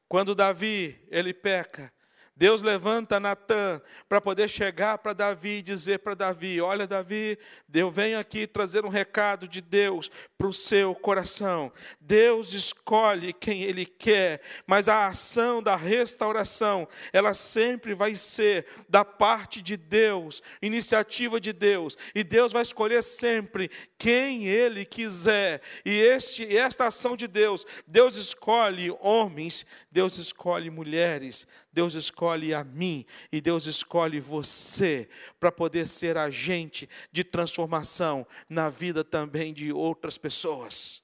Quando 0.07 0.35
Davi, 0.35 1.03
ele 1.09 1.33
peca, 1.33 1.91
Deus 2.39 2.61
levanta 2.61 3.19
Natan 3.19 3.81
para 4.07 4.21
poder 4.21 4.47
chegar 4.47 4.99
para 4.99 5.11
Davi 5.11 5.57
e 5.57 5.61
dizer 5.61 5.99
para 5.99 6.13
Davi: 6.13 6.61
Olha, 6.61 6.87
Davi, 6.87 7.37
eu 7.73 7.91
venho 7.91 8.17
aqui 8.17 8.47
trazer 8.47 8.85
um 8.85 8.89
recado 8.89 9.45
de 9.45 9.59
Deus 9.59 10.09
para 10.37 10.47
o 10.47 10.53
seu 10.53 10.95
coração. 10.95 11.69
Deus 11.99 12.53
escolhe 12.53 13.33
quem 13.33 13.63
Ele 13.63 13.85
quer, 13.85 14.39
mas 14.65 14.87
a 14.87 15.07
ação 15.07 15.61
da 15.61 15.75
restauração, 15.75 16.87
ela 17.11 17.33
sempre 17.33 17.93
vai 17.93 18.15
ser 18.15 18.65
da 18.87 19.03
parte 19.03 19.61
de 19.61 19.75
Deus, 19.75 20.41
iniciativa 20.61 21.41
de 21.41 21.51
Deus, 21.51 21.97
e 22.15 22.23
Deus 22.23 22.53
vai 22.53 22.61
escolher 22.61 23.03
sempre 23.03 23.69
quem 23.99 24.47
Ele 24.47 24.85
quiser. 24.85 25.61
E 25.85 25.91
este, 25.91 26.55
esta 26.55 26.87
ação 26.87 27.17
de 27.17 27.27
Deus, 27.27 27.65
Deus 27.85 28.15
escolhe 28.15 28.89
homens, 29.01 29.65
Deus 29.91 30.17
escolhe 30.17 30.69
mulheres, 30.69 31.45
Deus 31.71 31.93
escolhe 31.93 32.53
a 32.53 32.63
mim 32.63 33.05
e 33.29 33.41
Deus 33.41 33.65
escolhe 33.65 34.21
você 34.21 35.09
para 35.37 35.51
poder 35.51 35.85
ser 35.85 36.17
agente 36.17 36.89
de 37.11 37.25
transformação 37.25 38.25
na 38.47 38.69
vida 38.69 39.03
também 39.03 39.53
de 39.53 39.73
outras 39.73 40.17
pessoas. 40.17 41.03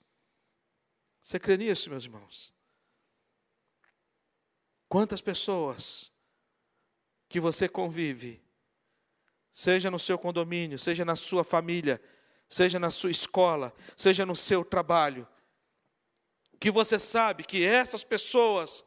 Você 1.21 1.37
crê 1.37 1.57
nisso, 1.57 1.89
meus 1.89 2.05
irmãos? 2.05 2.53
Quantas 4.87 5.19
pessoas 5.19 6.13
que 7.27 7.41
você 7.41 7.67
convive, 7.67 8.41
seja 9.51 9.91
no 9.91 9.99
seu 9.99 10.17
condomínio, 10.17 10.79
seja 10.79 11.03
na 11.03 11.17
sua 11.17 11.43
família, 11.43 11.99
seja 12.47 12.79
na 12.79 12.89
sua 12.89 13.11
escola, 13.11 13.73
seja 13.95 14.25
no 14.25 14.35
seu 14.35 14.63
trabalho, 14.63 15.27
que 16.59 16.71
você 16.71 16.97
sabe 16.97 17.43
que 17.43 17.65
essas 17.65 18.03
pessoas 18.03 18.83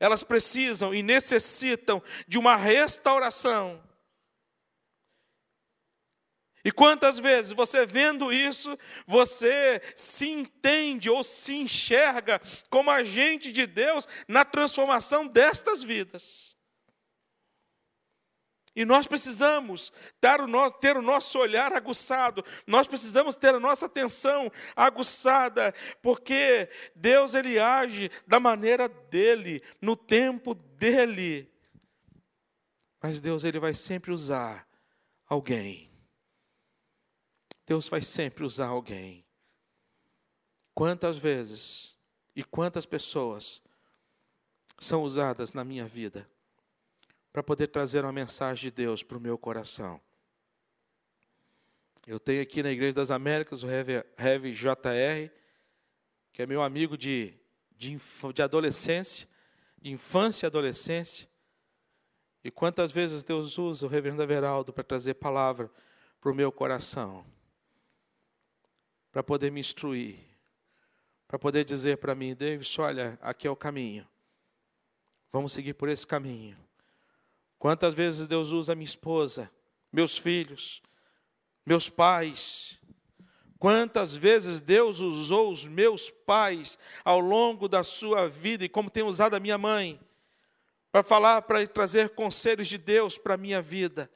elas 0.00 0.22
precisam 0.22 0.94
e 0.94 1.02
necessitam 1.02 2.02
de 2.26 2.38
uma 2.38 2.56
restauração. 2.56 3.82
E 6.64 6.70
quantas 6.70 7.18
vezes 7.18 7.52
você 7.52 7.86
vendo 7.86 8.32
isso, 8.32 8.78
você 9.06 9.80
se 9.94 10.28
entende 10.28 11.08
ou 11.08 11.24
se 11.24 11.54
enxerga 11.54 12.40
como 12.68 12.90
agente 12.90 13.50
de 13.50 13.66
Deus 13.66 14.06
na 14.26 14.44
transformação 14.44 15.26
destas 15.26 15.82
vidas? 15.82 16.57
E 18.78 18.84
nós 18.84 19.08
precisamos 19.08 19.92
ter 20.20 20.40
o, 20.40 20.46
nosso, 20.46 20.74
ter 20.74 20.96
o 20.96 21.02
nosso 21.02 21.36
olhar 21.36 21.72
aguçado, 21.72 22.44
nós 22.64 22.86
precisamos 22.86 23.34
ter 23.34 23.52
a 23.52 23.58
nossa 23.58 23.86
atenção 23.86 24.52
aguçada, 24.76 25.74
porque 26.00 26.70
Deus 26.94 27.34
ele 27.34 27.58
age 27.58 28.08
da 28.24 28.38
maneira 28.38 28.88
dele, 28.88 29.64
no 29.82 29.96
tempo 29.96 30.54
dele. 30.54 31.52
Mas 33.02 33.20
Deus 33.20 33.42
ele 33.42 33.58
vai 33.58 33.74
sempre 33.74 34.12
usar 34.12 34.64
alguém. 35.26 35.90
Deus 37.66 37.88
vai 37.88 38.00
sempre 38.00 38.44
usar 38.44 38.68
alguém. 38.68 39.26
Quantas 40.72 41.16
vezes 41.16 41.98
e 42.36 42.44
quantas 42.44 42.86
pessoas 42.86 43.60
são 44.78 45.02
usadas 45.02 45.52
na 45.52 45.64
minha 45.64 45.84
vida? 45.84 46.30
Para 47.32 47.42
poder 47.42 47.68
trazer 47.68 48.04
uma 48.04 48.12
mensagem 48.12 48.70
de 48.70 48.70
Deus 48.70 49.02
para 49.02 49.18
o 49.18 49.20
meu 49.20 49.36
coração. 49.36 50.00
Eu 52.06 52.18
tenho 52.18 52.42
aqui 52.42 52.62
na 52.62 52.70
Igreja 52.70 52.94
das 52.94 53.10
Américas 53.10 53.62
o 53.62 53.66
Rev 53.66 54.52
JR, 54.54 55.30
que 56.32 56.42
é 56.42 56.46
meu 56.46 56.62
amigo 56.62 56.96
de, 56.96 57.34
de, 57.76 57.98
de 58.34 58.42
adolescência, 58.42 59.28
de 59.80 59.90
infância 59.90 60.46
e 60.46 60.48
adolescência. 60.48 61.28
E 62.42 62.50
quantas 62.50 62.92
vezes 62.92 63.22
Deus 63.22 63.58
usa 63.58 63.84
o 63.84 63.88
reverendo 63.88 64.22
Everaldo 64.22 64.72
para 64.72 64.84
trazer 64.84 65.14
palavra 65.14 65.70
para 66.20 66.30
o 66.30 66.34
meu 66.34 66.50
coração, 66.50 67.26
para 69.12 69.22
poder 69.22 69.50
me 69.50 69.60
instruir, 69.60 70.18
para 71.26 71.38
poder 71.38 71.64
dizer 71.64 71.98
para 71.98 72.14
mim, 72.14 72.34
Davis, 72.34 72.78
olha, 72.78 73.18
aqui 73.20 73.46
é 73.46 73.50
o 73.50 73.56
caminho, 73.56 74.08
vamos 75.30 75.52
seguir 75.52 75.74
por 75.74 75.88
esse 75.88 76.06
caminho. 76.06 76.56
Quantas 77.58 77.94
vezes 77.94 78.26
Deus 78.26 78.52
usa 78.52 78.74
minha 78.74 78.84
esposa, 78.84 79.50
meus 79.92 80.16
filhos, 80.16 80.80
meus 81.66 81.88
pais. 81.88 82.80
Quantas 83.58 84.16
vezes 84.16 84.60
Deus 84.60 85.00
usou 85.00 85.52
os 85.52 85.66
meus 85.66 86.08
pais 86.10 86.78
ao 87.04 87.18
longo 87.18 87.68
da 87.68 87.82
sua 87.82 88.28
vida 88.28 88.64
e 88.64 88.68
como 88.68 88.88
tem 88.88 89.02
usado 89.02 89.34
a 89.34 89.40
minha 89.40 89.58
mãe 89.58 90.00
para 90.92 91.02
falar, 91.02 91.42
para 91.42 91.66
trazer 91.66 92.10
conselhos 92.10 92.68
de 92.68 92.78
Deus 92.78 93.18
para 93.18 93.34
a 93.34 93.38
minha 93.38 93.60
vida. 93.60 94.10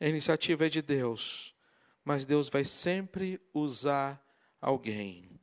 A 0.00 0.06
iniciativa 0.06 0.66
é 0.66 0.68
de 0.68 0.80
Deus, 0.80 1.54
mas 2.04 2.24
Deus 2.24 2.48
vai 2.48 2.64
sempre 2.64 3.40
usar 3.52 4.22
alguém. 4.60 5.35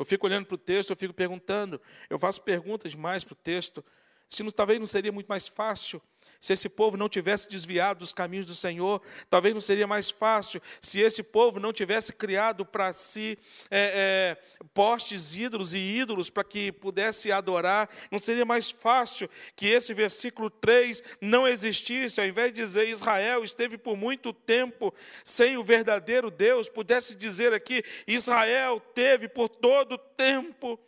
Eu 0.00 0.04
fico 0.06 0.26
olhando 0.26 0.46
para 0.46 0.54
o 0.54 0.58
texto, 0.58 0.88
eu 0.88 0.96
fico 0.96 1.12
perguntando, 1.12 1.78
eu 2.08 2.18
faço 2.18 2.40
perguntas 2.40 2.92
demais 2.92 3.22
para 3.22 3.34
o 3.34 3.36
texto. 3.36 3.84
Se 4.30 4.42
não, 4.42 4.50
talvez 4.50 4.80
não 4.80 4.86
seria 4.86 5.12
muito 5.12 5.26
mais 5.26 5.46
fácil 5.46 6.00
se 6.40 6.54
esse 6.54 6.68
povo 6.68 6.96
não 6.96 7.08
tivesse 7.08 7.48
desviado 7.48 8.00
dos 8.00 8.12
caminhos 8.12 8.46
do 8.46 8.54
Senhor, 8.54 9.02
talvez 9.28 9.52
não 9.52 9.60
seria 9.60 9.86
mais 9.86 10.10
fácil 10.10 10.60
se 10.80 10.98
esse 10.98 11.22
povo 11.22 11.60
não 11.60 11.72
tivesse 11.72 12.12
criado 12.12 12.64
para 12.64 12.92
si 12.94 13.38
é, 13.70 14.36
é, 14.40 14.66
postes, 14.72 15.36
ídolos 15.36 15.74
e 15.74 15.78
ídolos 15.78 16.30
para 16.30 16.42
que 16.42 16.72
pudesse 16.72 17.30
adorar, 17.30 17.88
não 18.10 18.18
seria 18.18 18.44
mais 18.44 18.70
fácil 18.70 19.28
que 19.54 19.66
esse 19.66 19.92
versículo 19.92 20.48
3 20.48 21.02
não 21.20 21.46
existisse, 21.46 22.20
ao 22.20 22.26
invés 22.26 22.52
de 22.52 22.62
dizer 22.62 22.88
Israel 22.88 23.44
esteve 23.44 23.76
por 23.76 23.96
muito 23.96 24.32
tempo 24.32 24.94
sem 25.22 25.58
o 25.58 25.62
verdadeiro 25.62 26.30
Deus, 26.30 26.68
pudesse 26.68 27.14
dizer 27.14 27.52
aqui 27.52 27.84
Israel 28.06 28.80
teve 28.80 29.28
por 29.28 29.48
todo 29.48 29.98
tempo 29.98 30.80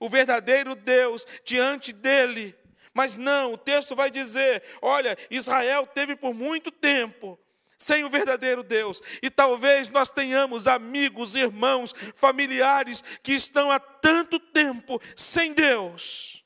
o 0.00 0.08
verdadeiro 0.08 0.74
Deus 0.74 1.26
diante 1.44 1.92
dele. 1.92 2.54
Mas 2.92 3.18
não, 3.18 3.52
o 3.52 3.58
texto 3.58 3.94
vai 3.94 4.10
dizer: 4.10 4.62
olha, 4.80 5.16
Israel 5.30 5.86
teve 5.86 6.16
por 6.16 6.34
muito 6.34 6.70
tempo 6.70 7.38
sem 7.78 8.04
o 8.04 8.10
verdadeiro 8.10 8.62
Deus. 8.62 9.00
E 9.22 9.30
talvez 9.30 9.88
nós 9.88 10.10
tenhamos 10.10 10.66
amigos, 10.66 11.36
irmãos, 11.36 11.94
familiares 12.14 13.02
que 13.22 13.32
estão 13.32 13.70
há 13.70 13.78
tanto 13.78 14.40
tempo 14.40 15.00
sem 15.14 15.52
Deus. 15.52 16.44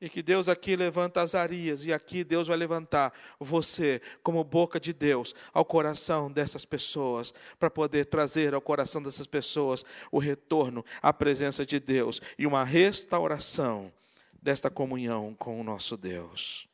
E 0.00 0.08
que 0.08 0.22
Deus 0.22 0.48
aqui 0.48 0.76
levanta 0.76 1.20
Azarias, 1.20 1.84
e 1.84 1.92
aqui 1.92 2.22
Deus 2.22 2.46
vai 2.46 2.56
levantar 2.56 3.12
você 3.40 4.00
como 4.22 4.44
boca 4.44 4.78
de 4.78 4.92
Deus 4.92 5.34
ao 5.52 5.64
coração 5.64 6.30
dessas 6.30 6.64
pessoas, 6.64 7.34
para 7.58 7.68
poder 7.68 8.06
trazer 8.06 8.54
ao 8.54 8.60
coração 8.60 9.02
dessas 9.02 9.26
pessoas 9.26 9.84
o 10.12 10.20
retorno 10.20 10.84
à 11.02 11.12
presença 11.12 11.66
de 11.66 11.80
Deus 11.80 12.20
e 12.38 12.46
uma 12.46 12.62
restauração 12.62 13.92
desta 14.40 14.70
comunhão 14.70 15.34
com 15.34 15.60
o 15.60 15.64
nosso 15.64 15.96
Deus. 15.96 16.68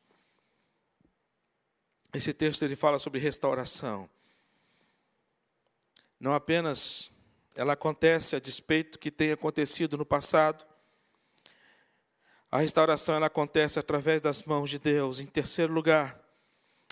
Esse 2.13 2.33
texto 2.33 2.63
ele 2.63 2.75
fala 2.75 2.97
sobre 2.99 3.19
restauração. 3.19 4.09
Não 6.19 6.33
apenas 6.33 7.11
ela 7.55 7.73
acontece 7.73 8.35
a 8.35 8.39
despeito 8.39 8.99
que 8.99 9.11
tenha 9.11 9.33
acontecido 9.33 9.97
no 9.97 10.05
passado, 10.05 10.65
a 12.51 12.59
restauração 12.59 13.15
ela 13.15 13.27
acontece 13.27 13.79
através 13.79 14.21
das 14.21 14.43
mãos 14.43 14.69
de 14.69 14.79
Deus. 14.79 15.19
Em 15.19 15.25
terceiro 15.25 15.73
lugar, 15.73 16.17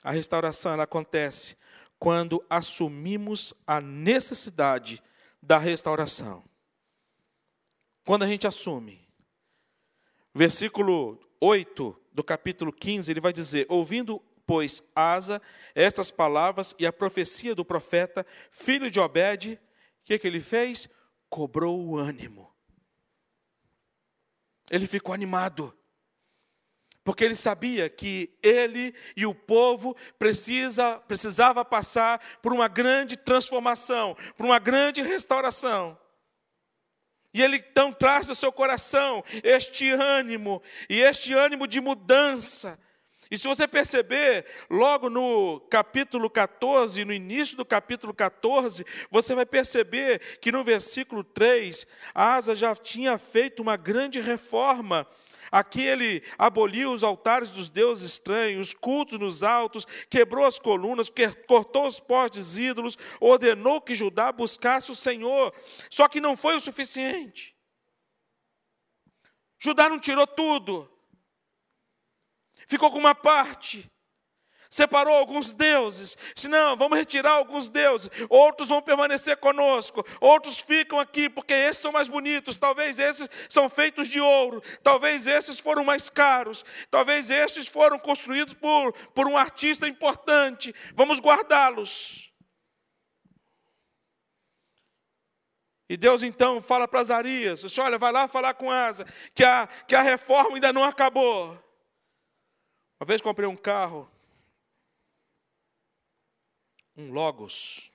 a 0.04 0.12
restauração 0.12 0.74
ela 0.74 0.84
acontece 0.84 1.56
quando 1.98 2.44
assumimos 2.50 3.54
a 3.66 3.80
necessidade 3.80 5.02
da 5.42 5.58
restauração. 5.58 6.44
Quando 8.04 8.24
a 8.24 8.28
gente 8.28 8.46
assume 8.46 9.03
Versículo 10.34 11.20
8 11.40 12.02
do 12.12 12.24
capítulo 12.24 12.74
15, 12.74 13.12
ele 13.12 13.20
vai 13.20 13.32
dizer: 13.32 13.66
Ouvindo, 13.70 14.20
pois, 14.46 14.82
Asa 14.96 15.42
estas 15.76 16.10
palavras 16.10 16.76
e 16.80 16.86
a 16.86 16.94
profecia 16.94 17.54
do 17.54 17.64
profeta, 17.64 18.26
filho 18.50 18.90
de 18.90 19.00
Obed, 19.00 19.54
o 19.54 19.60
que, 20.06 20.18
que 20.18 20.28
ele 20.28 20.42
fez? 20.42 20.90
Cobrou 21.30 21.80
o 21.86 21.98
ânimo. 21.98 22.54
Ele 24.70 24.88
ficou 24.88 25.14
animado. 25.14 25.74
porque 27.04 27.26
ele 27.26 27.36
sabia 27.36 27.90
que 27.90 28.34
ele 28.42 28.96
e 29.16 29.26
o 29.26 29.36
povo 29.36 29.94
precisa, 30.18 31.00
precisava 31.00 31.66
passar 31.66 32.20
por 32.42 32.54
uma 32.54 32.70
grande 32.70 33.18
transformação, 33.18 34.16
por 34.38 34.46
uma 34.46 34.58
grande 34.58 35.02
restauração. 35.02 36.00
E 37.34 37.42
ele 37.42 37.58
então 37.58 37.92
traz 37.92 38.30
ao 38.30 38.36
seu 38.36 38.52
coração 38.52 39.24
este 39.44 39.90
ânimo, 39.90 40.62
e 40.90 41.02
este 41.02 41.34
ânimo 41.34 41.68
de 41.68 41.82
mudança. 41.82 42.80
E 43.32 43.38
se 43.38 43.48
você 43.48 43.68
perceber, 43.68 44.46
logo 44.70 45.10
no 45.10 45.60
capítulo 45.62 46.30
14, 46.30 47.04
no 47.04 47.12
início 47.12 47.58
do 47.58 47.66
capítulo 47.66 48.14
14, 48.14 48.86
você 49.10 49.34
vai 49.34 49.46
perceber 49.46 50.38
que 50.40 50.52
no 50.52 50.64
versículo 50.64 51.24
3, 51.24 51.88
Asa 52.14 52.56
já 52.56 52.76
tinha 52.76 53.18
feito 53.18 53.62
uma 53.62 53.76
grande 53.76 54.20
reforma 54.20 55.08
Aqui 55.54 55.84
ele 55.84 56.24
aboliu 56.36 56.92
os 56.92 57.04
altares 57.04 57.52
dos 57.52 57.70
deuses 57.70 58.14
estranhos, 58.14 58.70
os 58.70 58.74
cultos 58.74 59.20
nos 59.20 59.44
altos, 59.44 59.86
quebrou 60.10 60.48
as 60.48 60.58
colunas, 60.58 61.12
cortou 61.48 61.86
os 61.86 62.00
postes 62.00 62.58
ídolos, 62.58 62.98
ordenou 63.20 63.80
que 63.80 63.94
Judá 63.94 64.32
buscasse 64.32 64.90
o 64.90 64.96
Senhor. 64.96 65.54
Só 65.92 66.08
que 66.08 66.20
não 66.20 66.36
foi 66.36 66.56
o 66.56 66.60
suficiente. 66.60 67.56
Judá 69.60 69.88
não 69.88 70.00
tirou 70.00 70.26
tudo, 70.26 70.92
ficou 72.66 72.90
com 72.90 72.98
uma 72.98 73.14
parte 73.14 73.88
separou 74.74 75.14
alguns 75.14 75.54
deuses. 75.54 76.18
Se 76.36 76.48
não, 76.48 76.76
vamos 76.76 76.98
retirar 76.98 77.34
alguns 77.34 77.70
deuses. 77.70 78.10
Outros 78.28 78.70
vão 78.70 78.82
permanecer 78.82 79.38
conosco. 79.38 80.04
Outros 80.20 80.58
ficam 80.58 80.98
aqui 81.00 81.30
porque 81.30 81.54
esses 81.54 81.78
são 81.78 81.92
mais 81.92 82.10
bonitos. 82.10 82.58
Talvez 82.58 82.98
esses 82.98 83.30
são 83.48 83.70
feitos 83.70 84.08
de 84.08 84.20
ouro. 84.20 84.64
Talvez 84.82 85.28
esses 85.28 85.60
foram 85.60 85.84
mais 85.84 86.10
caros. 86.10 86.66
Talvez 86.90 87.30
esses 87.30 87.68
foram 87.68 88.00
construídos 88.00 88.56
por, 88.56 88.94
por 89.14 89.28
um 89.28 89.38
artista 89.38 89.88
importante. 89.88 90.74
Vamos 90.96 91.20
guardá-los. 91.20 92.34
E 95.88 95.96
Deus 95.96 96.24
então 96.24 96.60
fala 96.60 96.88
para 96.88 97.02
Azarias: 97.02 97.78
olha, 97.78 98.00
vai 98.00 98.12
lá 98.12 98.28
falar 98.28 98.56
com 98.56 98.72
Asa, 98.72 99.06
que 99.36 99.44
a, 99.44 99.68
que 99.88 99.94
a 99.94 100.02
reforma 100.02 100.56
ainda 100.56 100.74
não 100.74 100.84
acabou. 100.84 101.50
Uma 103.00 103.06
vez 103.06 103.22
comprei 103.22 103.48
um 103.48 103.56
carro 103.56 104.10
um 106.96 107.12
Logos. 107.12 107.92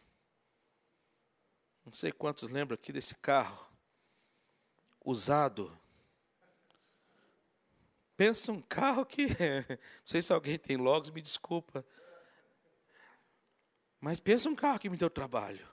Não 1.84 1.92
sei 1.92 2.12
quantos 2.12 2.50
lembram 2.50 2.74
aqui 2.74 2.92
desse 2.92 3.14
carro. 3.14 3.66
Usado. 5.04 5.76
Pensa 8.16 8.52
um 8.52 8.60
carro 8.60 9.06
que. 9.06 9.26
Não 9.70 10.06
sei 10.06 10.20
se 10.20 10.32
alguém 10.32 10.58
tem 10.58 10.76
Logos, 10.76 11.10
me 11.10 11.22
desculpa. 11.22 11.84
Mas 14.00 14.20
pensa 14.20 14.48
um 14.48 14.54
carro 14.54 14.78
que 14.78 14.90
me 14.90 14.96
deu 14.96 15.08
trabalho. 15.08 15.66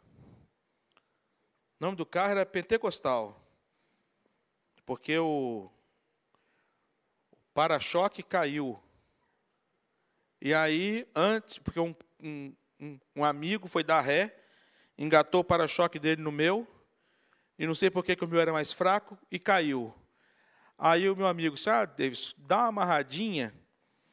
O 1.79 1.85
nome 1.85 1.97
do 1.97 2.05
carro 2.05 2.31
era 2.31 2.45
Pentecostal. 2.45 3.41
Porque 4.85 5.17
o, 5.17 5.69
o 7.31 7.38
para-choque 7.53 8.23
caiu. 8.23 8.81
E 10.39 10.53
aí, 10.53 11.07
antes, 11.15 11.57
porque 11.57 11.79
um, 11.79 11.95
um, 12.19 12.55
um, 12.79 13.23
amigo 13.23 13.67
foi 13.67 13.83
dar 13.83 14.01
ré, 14.01 14.35
engatou 14.97 15.41
o 15.41 15.43
para-choque 15.43 15.99
dele 15.99 16.21
no 16.21 16.31
meu, 16.31 16.67
e 17.57 17.65
não 17.65 17.75
sei 17.75 17.89
por 17.89 18.03
que 18.03 18.17
o 18.23 18.27
meu 18.27 18.39
era 18.39 18.51
mais 18.51 18.73
fraco, 18.73 19.17
e 19.31 19.39
caiu. 19.39 19.93
Aí 20.77 21.09
o 21.09 21.15
meu 21.15 21.27
amigo 21.27 21.55
disse, 21.55 21.69
ah, 21.69 21.85
Davis, 21.85 22.35
dá 22.38 22.57
uma 22.57 22.67
amarradinha 22.67 23.53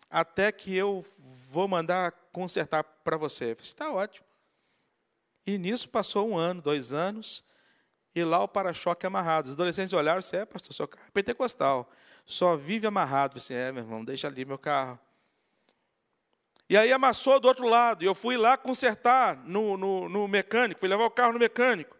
até 0.08 0.52
que 0.52 0.76
eu 0.76 1.04
vou 1.48 1.66
mandar 1.66 2.12
consertar 2.32 2.84
para 2.84 3.16
você. 3.16 3.50
Eu 3.50 3.54
disse, 3.54 3.68
está 3.68 3.90
ótimo. 3.90 4.26
E 5.46 5.58
nisso 5.58 5.88
passou 5.88 6.28
um 6.28 6.36
ano, 6.36 6.62
dois 6.62 6.92
anos, 6.92 7.44
e 8.14 8.22
lá 8.22 8.42
o 8.42 8.48
para-choque 8.48 9.06
amarrado. 9.06 9.46
Os 9.46 9.54
adolescentes 9.54 9.92
olharam 9.92 10.20
e 10.20 10.22
disseram, 10.22 10.42
é, 10.42 10.46
pastor, 10.46 10.72
seu 10.72 10.86
carro 10.86 11.06
é 11.08 11.10
pentecostal. 11.10 11.90
Só 12.24 12.56
vive 12.56 12.86
amarrado. 12.86 13.34
Eu 13.34 13.38
disse, 13.38 13.54
é, 13.54 13.72
meu 13.72 13.82
irmão, 13.82 14.04
deixa 14.04 14.28
ali 14.28 14.44
meu 14.44 14.58
carro. 14.58 14.98
E 16.68 16.76
aí 16.76 16.92
amassou 16.92 17.38
do 17.38 17.48
outro 17.48 17.66
lado. 17.66 18.02
E 18.02 18.06
eu 18.06 18.14
fui 18.14 18.36
lá 18.36 18.56
consertar 18.56 19.36
no, 19.36 19.76
no, 19.76 20.08
no 20.08 20.28
mecânico, 20.28 20.80
fui 20.80 20.88
levar 20.88 21.04
o 21.04 21.10
carro 21.10 21.32
no 21.32 21.38
mecânico. 21.38 21.96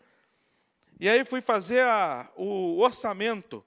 E 0.99 1.09
aí 1.09 1.25
fui 1.25 1.41
fazer 1.41 1.83
a, 1.83 2.31
o 2.37 2.79
orçamento. 2.81 3.65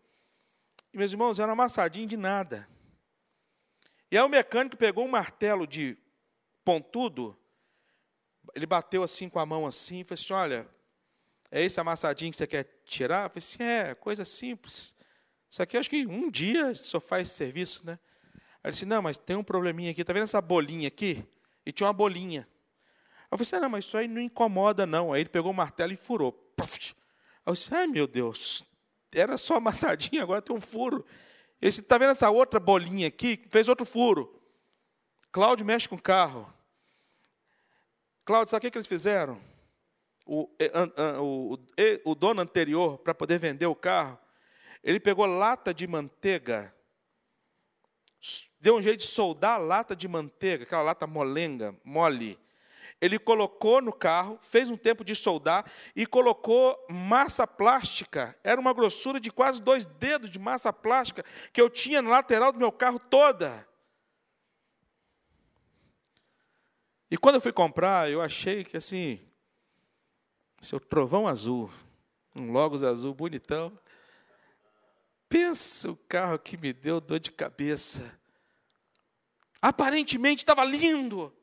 E, 0.93 0.97
meus 0.97 1.12
irmãos, 1.12 1.39
era 1.39 1.51
amassadinho 1.51 2.08
de 2.08 2.15
nada. 2.15 2.67
E 4.10 4.17
aí 4.17 4.23
o 4.23 4.29
mecânico 4.29 4.77
pegou 4.77 5.03
um 5.05 5.10
martelo 5.10 5.67
de 5.67 5.97
pontudo, 6.63 7.38
ele 8.55 8.65
bateu 8.65 9.03
assim 9.03 9.27
com 9.27 9.39
a 9.39 9.45
mão 9.45 9.65
assim, 9.65 9.99
e 9.99 10.03
falou 10.03 10.13
assim, 10.13 10.34
olha, 10.34 10.69
é 11.51 11.62
esse 11.62 11.79
amassadinho 11.79 12.31
que 12.31 12.38
você 12.38 12.47
quer 12.47 12.63
tirar? 12.86 13.25
Eu 13.25 13.29
falei 13.29 13.38
assim, 13.38 13.63
é, 13.63 13.95
coisa 13.95 14.23
simples. 14.23 14.95
Isso 15.49 15.62
aqui 15.62 15.77
acho 15.77 15.89
que 15.89 16.05
um 16.05 16.31
dia 16.31 16.73
só 16.73 16.99
faz 16.99 17.31
serviço, 17.31 17.86
né? 17.86 17.99
Ele 18.65 18.71
disse, 18.71 18.86
não, 18.86 18.99
mas 18.99 19.15
tem 19.19 19.36
um 19.36 19.43
probleminha 19.43 19.91
aqui, 19.91 20.01
está 20.01 20.12
vendo 20.12 20.23
essa 20.23 20.41
bolinha 20.41 20.88
aqui? 20.88 21.23
E 21.63 21.71
tinha 21.71 21.86
uma 21.86 21.93
bolinha. 21.93 22.47
Eu 23.30 23.38
falei 23.38 23.43
assim, 23.43 23.60
não, 23.60 23.69
mas 23.69 23.86
isso 23.86 23.95
aí 23.95 24.08
não 24.08 24.19
incomoda 24.19 24.88
não. 24.88 25.13
Aí 25.13 25.21
ele 25.21 25.30
pegou 25.30 25.51
o 25.51 25.56
martelo 25.56 25.93
e 25.93 25.95
furou. 25.95 26.51
Aí 26.60 26.67
eu 27.45 27.54
disse, 27.54 27.71
ai 27.75 27.86
meu 27.86 28.08
Deus, 28.08 28.65
era 29.13 29.38
só 29.38 29.58
amassadinha, 29.58 30.23
agora 30.23 30.41
tem 30.41 30.56
um 30.56 30.60
furo. 30.60 31.06
Ele 31.62 31.69
disse, 31.69 31.82
está 31.82 31.99
vendo 31.99 32.10
essa 32.10 32.28
outra 32.32 32.60
bolinha 32.60 33.08
aqui? 33.08 33.39
Fez 33.51 33.69
outro 33.69 33.86
furo. 33.86 34.41
Cláudio 35.32 35.63
mexe 35.63 35.88
com 35.88 35.95
o 35.95 36.01
carro. 36.01 36.51
Cláudio, 38.23 38.49
sabe 38.49 38.67
o 38.67 38.71
que 38.71 38.78
eles 38.78 38.88
fizeram? 38.88 39.39
O, 40.25 40.49
o, 41.19 41.54
o, 41.54 42.12
o 42.12 42.15
dono 42.15 42.41
anterior, 42.41 42.97
para 42.97 43.13
poder 43.13 43.38
vender 43.38 43.67
o 43.67 43.75
carro, 43.75 44.17
ele 44.84 44.99
pegou 44.99 45.28
lata 45.28 45.71
de 45.71 45.86
manteiga 45.86 46.73
deu 48.60 48.76
um 48.76 48.82
jeito 48.82 49.00
de 49.00 49.08
soldar 49.08 49.56
a 49.56 49.64
lata 49.64 49.96
de 49.96 50.08
manteiga, 50.08 50.64
aquela 50.64 50.82
lata 50.82 51.06
molenga, 51.06 51.76
mole. 51.84 52.40
Ele 53.02 53.20
colocou 53.20 53.82
no 53.82 53.92
carro, 53.92 54.40
fez 54.42 54.70
um 54.70 54.78
tempo 54.78 55.04
de 55.04 55.14
soldar 55.14 55.70
e 55.96 56.06
colocou 56.06 56.76
massa 56.90 57.46
plástica. 57.46 58.36
Era 58.44 58.60
uma 58.60 58.74
grossura 58.74 59.20
de 59.20 59.32
quase 59.32 59.62
dois 59.62 59.86
dedos 59.86 60.30
de 60.30 60.40
massa 60.40 60.72
plástica 60.72 61.24
que 61.52 61.62
eu 61.62 61.70
tinha 61.70 62.02
na 62.02 62.10
lateral 62.10 62.52
do 62.52 62.58
meu 62.58 62.72
carro 62.72 62.98
toda. 62.98 63.68
E 67.12 67.18
quando 67.18 67.36
eu 67.36 67.42
fui 67.42 67.52
comprar, 67.52 68.10
eu 68.10 68.22
achei 68.22 68.64
que 68.64 68.78
assim, 68.78 69.20
seu 70.62 70.80
trovão 70.80 71.28
azul, 71.28 71.70
um 72.36 72.52
Logos 72.52 72.84
azul 72.84 73.14
bonitão. 73.14 73.78
Pensa 75.28 75.92
o 75.92 75.96
carro 75.96 76.38
que 76.40 76.58
me 76.58 76.72
deu 76.72 77.02
dor 77.02 77.20
de 77.20 77.32
cabeça. 77.32 78.20
Aparentemente 79.62 80.40
estava 80.40 80.64
lindo. 80.64 81.34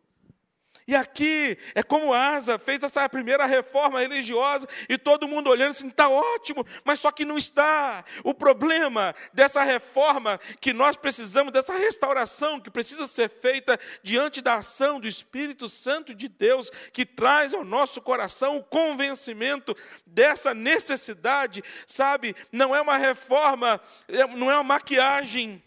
E 0.86 0.96
aqui 0.96 1.56
é 1.74 1.82
como 1.82 2.12
Asa 2.12 2.58
fez 2.58 2.82
essa 2.82 3.08
primeira 3.08 3.46
reforma 3.46 4.00
religiosa 4.00 4.68
e 4.88 4.98
todo 4.98 5.28
mundo 5.28 5.48
olhando 5.48 5.70
assim, 5.70 5.88
está 5.88 6.08
ótimo, 6.08 6.66
mas 6.84 6.98
só 6.98 7.10
que 7.10 7.24
não 7.24 7.38
está. 7.38 8.04
O 8.24 8.34
problema 8.34 9.14
dessa 9.32 9.62
reforma 9.62 10.40
que 10.60 10.72
nós 10.72 10.96
precisamos, 10.96 11.52
dessa 11.52 11.74
restauração 11.74 12.60
que 12.60 12.70
precisa 12.70 13.06
ser 13.06 13.28
feita 13.28 13.78
diante 14.02 14.40
da 14.40 14.56
ação 14.56 14.98
do 14.98 15.06
Espírito 15.06 15.68
Santo 15.68 16.14
de 16.14 16.28
Deus, 16.28 16.70
que 16.92 17.06
traz 17.06 17.54
ao 17.54 17.64
nosso 17.64 18.00
coração 18.00 18.56
o 18.56 18.64
convencimento 18.64 19.76
dessa 20.06 20.52
necessidade, 20.52 21.62
sabe? 21.86 22.34
Não 22.50 22.74
é 22.74 22.80
uma 22.80 22.96
reforma, 22.96 23.80
é, 24.08 24.26
não 24.26 24.50
é 24.50 24.54
uma 24.54 24.64
maquiagem 24.64 25.62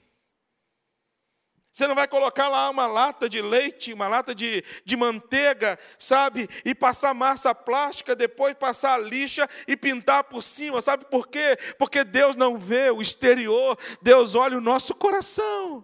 você 1.76 1.88
não 1.88 1.96
vai 1.96 2.08
colocar 2.08 2.48
lá 2.48 2.70
uma 2.70 2.88
lata 2.88 3.28
de 3.28 3.42
leite, 3.42 3.92
uma 3.92 4.08
lata 4.08 4.34
de, 4.34 4.64
de 4.86 4.96
manteiga, 4.96 5.78
sabe? 6.00 6.48
E 6.64 6.74
passar 6.74 7.14
massa 7.14 7.54
plástica, 7.54 8.16
depois 8.16 8.56
passar 8.56 8.94
a 8.94 8.98
lixa 8.98 9.46
e 9.68 9.76
pintar 9.76 10.24
por 10.24 10.42
cima, 10.42 10.82
sabe 10.82 11.04
por 11.04 11.28
quê? 11.28 11.58
Porque 11.78 12.06
Deus 12.06 12.38
não 12.38 12.58
vê 12.58 12.90
o 12.92 13.02
exterior, 13.02 13.78
Deus 14.02 14.36
olha 14.36 14.58
o 14.58 14.62
nosso 14.62 14.96
coração. 14.96 15.84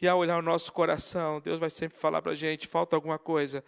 E 0.00 0.08
ao 0.08 0.18
olhar 0.18 0.38
o 0.38 0.42
nosso 0.42 0.72
coração, 0.72 1.40
Deus 1.40 1.60
vai 1.60 1.70
sempre 1.70 1.96
falar 1.96 2.20
para 2.20 2.32
a 2.32 2.36
gente: 2.36 2.66
falta 2.66 2.96
alguma 2.96 3.16
coisa. 3.16 3.62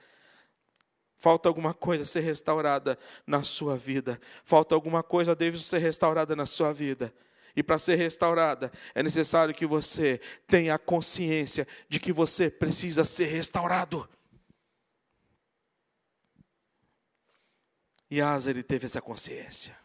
Falta 1.18 1.48
alguma 1.48 1.72
coisa 1.72 2.04
ser 2.04 2.20
restaurada 2.22 2.98
na 3.24 3.44
sua 3.44 3.76
vida. 3.76 4.20
Falta 4.42 4.74
alguma 4.74 5.04
coisa 5.04 5.36
deve 5.36 5.56
ser 5.60 5.78
restaurada 5.78 6.34
na 6.34 6.46
sua 6.46 6.72
vida. 6.72 7.14
E 7.56 7.62
para 7.62 7.78
ser 7.78 7.96
restaurada, 7.96 8.70
é 8.94 9.02
necessário 9.02 9.54
que 9.54 9.66
você 9.66 10.20
tenha 10.46 10.74
a 10.74 10.78
consciência 10.78 11.66
de 11.88 11.98
que 11.98 12.12
você 12.12 12.50
precisa 12.50 13.04
ser 13.04 13.26
restaurado. 13.26 14.08
E 18.10 18.20
Asa 18.20 18.50
ele 18.50 18.62
teve 18.62 18.86
essa 18.86 19.00
consciência. 19.00 19.78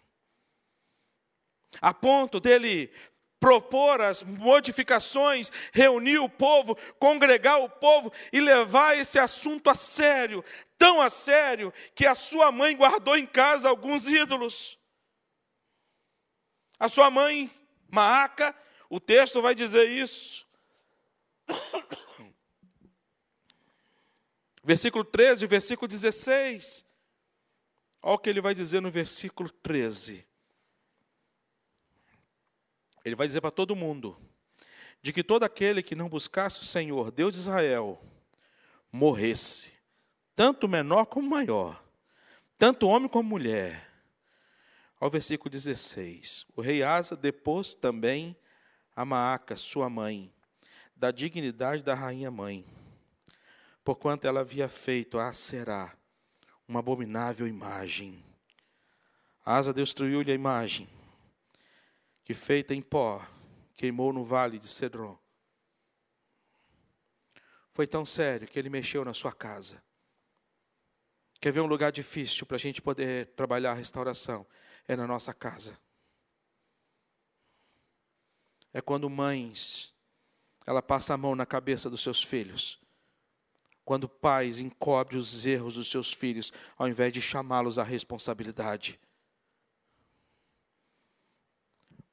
A 1.82 1.94
ponto 1.94 2.40
dele 2.40 2.92
propor 3.40 4.02
as 4.02 4.24
modificações, 4.24 5.52
reunir 5.72 6.18
o 6.18 6.28
povo, 6.28 6.76
congregar 6.98 7.60
o 7.60 7.70
povo 7.70 8.12
e 8.34 8.42
levar 8.42 8.98
esse 8.98 9.20
assunto 9.20 9.70
a 9.70 9.76
sério, 9.76 10.44
tão 10.80 11.00
a 11.00 11.12
sério 11.12 11.72
que 11.94 12.08
a 12.08 12.16
sua 12.16 12.52
mãe 12.52 12.76
guardou 12.76 13.16
em 13.16 13.26
casa 13.26 13.70
alguns 13.70 14.08
ídolos. 14.08 14.80
A 16.80 16.88
sua 16.88 17.10
mãe, 17.10 17.52
Maaca, 17.90 18.56
o 18.90 19.00
texto 19.00 19.42
vai 19.42 19.56
dizer 19.56 19.88
isso. 19.88 20.46
Versículo 24.64 25.04
13, 25.04 25.46
versículo 25.46 25.88
16. 25.88 26.84
Olha 28.02 28.16
o 28.16 28.18
que 28.18 28.32
ele 28.32 28.42
vai 28.42 28.56
dizer 28.56 28.82
no 28.82 28.90
versículo 28.90 29.48
13. 29.48 30.26
Ele 33.06 33.16
vai 33.16 33.28
dizer 33.28 33.42
para 33.42 33.52
todo 33.52 33.76
mundo: 33.76 34.18
de 35.04 35.14
que 35.14 35.24
todo 35.24 35.44
aquele 35.44 35.84
que 35.84 35.94
não 35.94 36.10
buscasse 36.10 36.62
o 36.62 36.66
Senhor, 36.66 37.12
Deus 37.12 37.36
de 37.36 37.42
Israel, 37.42 38.02
morresse, 38.92 39.72
tanto 40.36 40.68
menor 40.68 41.06
como 41.06 41.30
maior, 41.30 41.84
tanto 42.58 42.88
homem 42.88 43.08
como 43.08 43.30
mulher. 43.30 43.85
Ao 45.00 45.10
versículo 45.10 45.50
16: 45.50 46.46
O 46.56 46.62
rei 46.62 46.82
Asa 46.82 47.16
depôs 47.16 47.76
também 47.76 48.36
a 48.96 49.04
Maaca, 49.04 49.56
sua 49.56 49.90
mãe, 49.90 50.34
da 50.96 51.12
dignidade 51.12 51.84
da 51.84 51.94
rainha 51.94 52.32
mãe, 52.32 52.66
porquanto 53.84 54.26
ela 54.26 54.40
havia 54.40 54.70
feito 54.70 55.20
a 55.20 55.34
Será 55.34 55.96
uma 56.68 56.80
abominável 56.80 57.48
imagem. 57.48 58.24
Asa 59.46 59.74
destruiu-lhe 59.74 60.32
a 60.32 60.36
imagem 60.36 60.90
que 62.24 62.34
feita 62.34 62.74
em 62.74 62.82
pó, 62.82 63.24
queimou 63.76 64.12
no 64.12 64.24
vale 64.24 64.58
de 64.58 64.68
Cedron. 64.68 65.18
Foi 67.72 67.86
tão 67.86 68.04
sério 68.04 68.48
que 68.48 68.58
ele 68.58 68.70
mexeu 68.70 69.06
na 69.06 69.14
sua 69.14 69.32
casa. 69.32 69.84
Quer 71.40 71.52
ver 71.52 71.60
um 71.60 71.68
lugar 71.68 71.92
difícil 71.92 72.48
para 72.48 72.56
a 72.56 72.60
gente 72.60 72.82
poder 72.82 73.28
trabalhar 73.36 73.72
a 73.72 73.76
restauração? 73.76 74.48
É 74.88 74.96
na 74.96 75.08
nossa 75.08 75.34
casa. 75.34 75.78
É 78.74 78.82
quando 78.82 79.10
mães, 79.10 79.94
ela 80.66 80.82
passa 80.82 81.14
a 81.14 81.18
mão 81.18 81.36
na 81.36 81.46
cabeça 81.46 81.90
dos 81.90 82.02
seus 82.02 82.22
filhos. 82.22 82.80
Quando 83.84 84.10
pais 84.10 84.60
encobrem 84.60 85.20
os 85.20 85.46
erros 85.46 85.76
dos 85.76 85.90
seus 85.90 86.12
filhos, 86.12 86.52
ao 86.78 86.88
invés 86.88 87.14
de 87.14 87.22
chamá-los 87.22 87.80
à 87.80 87.84
responsabilidade. 87.84 89.00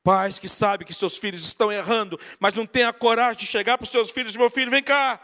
Pais 0.03 0.39
que 0.39 0.49
sabem 0.49 0.87
que 0.87 0.93
seus 0.93 1.17
filhos 1.17 1.47
estão 1.47 1.71
errando, 1.71 2.19
mas 2.41 2.55
não 2.55 2.67
têm 2.67 2.85
a 2.85 2.93
coragem 2.93 3.41
de 3.41 3.47
chegar 3.47 3.79
para 3.79 3.85
os 3.85 3.91
seus 3.91 4.11
filhos 4.11 4.35
e 4.35 4.39
meu 4.39 4.51
filho, 4.51 4.71
vem 4.71 4.83
cá, 4.83 5.21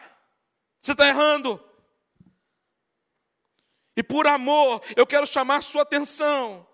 você 0.80 0.92
está 0.92 1.08
errando. 1.08 1.62
E 3.96 4.02
por 4.02 4.28
amor, 4.28 4.80
eu 4.96 5.04
quero 5.04 5.26
chamar 5.26 5.62
sua 5.62 5.82
atenção. 5.82 6.67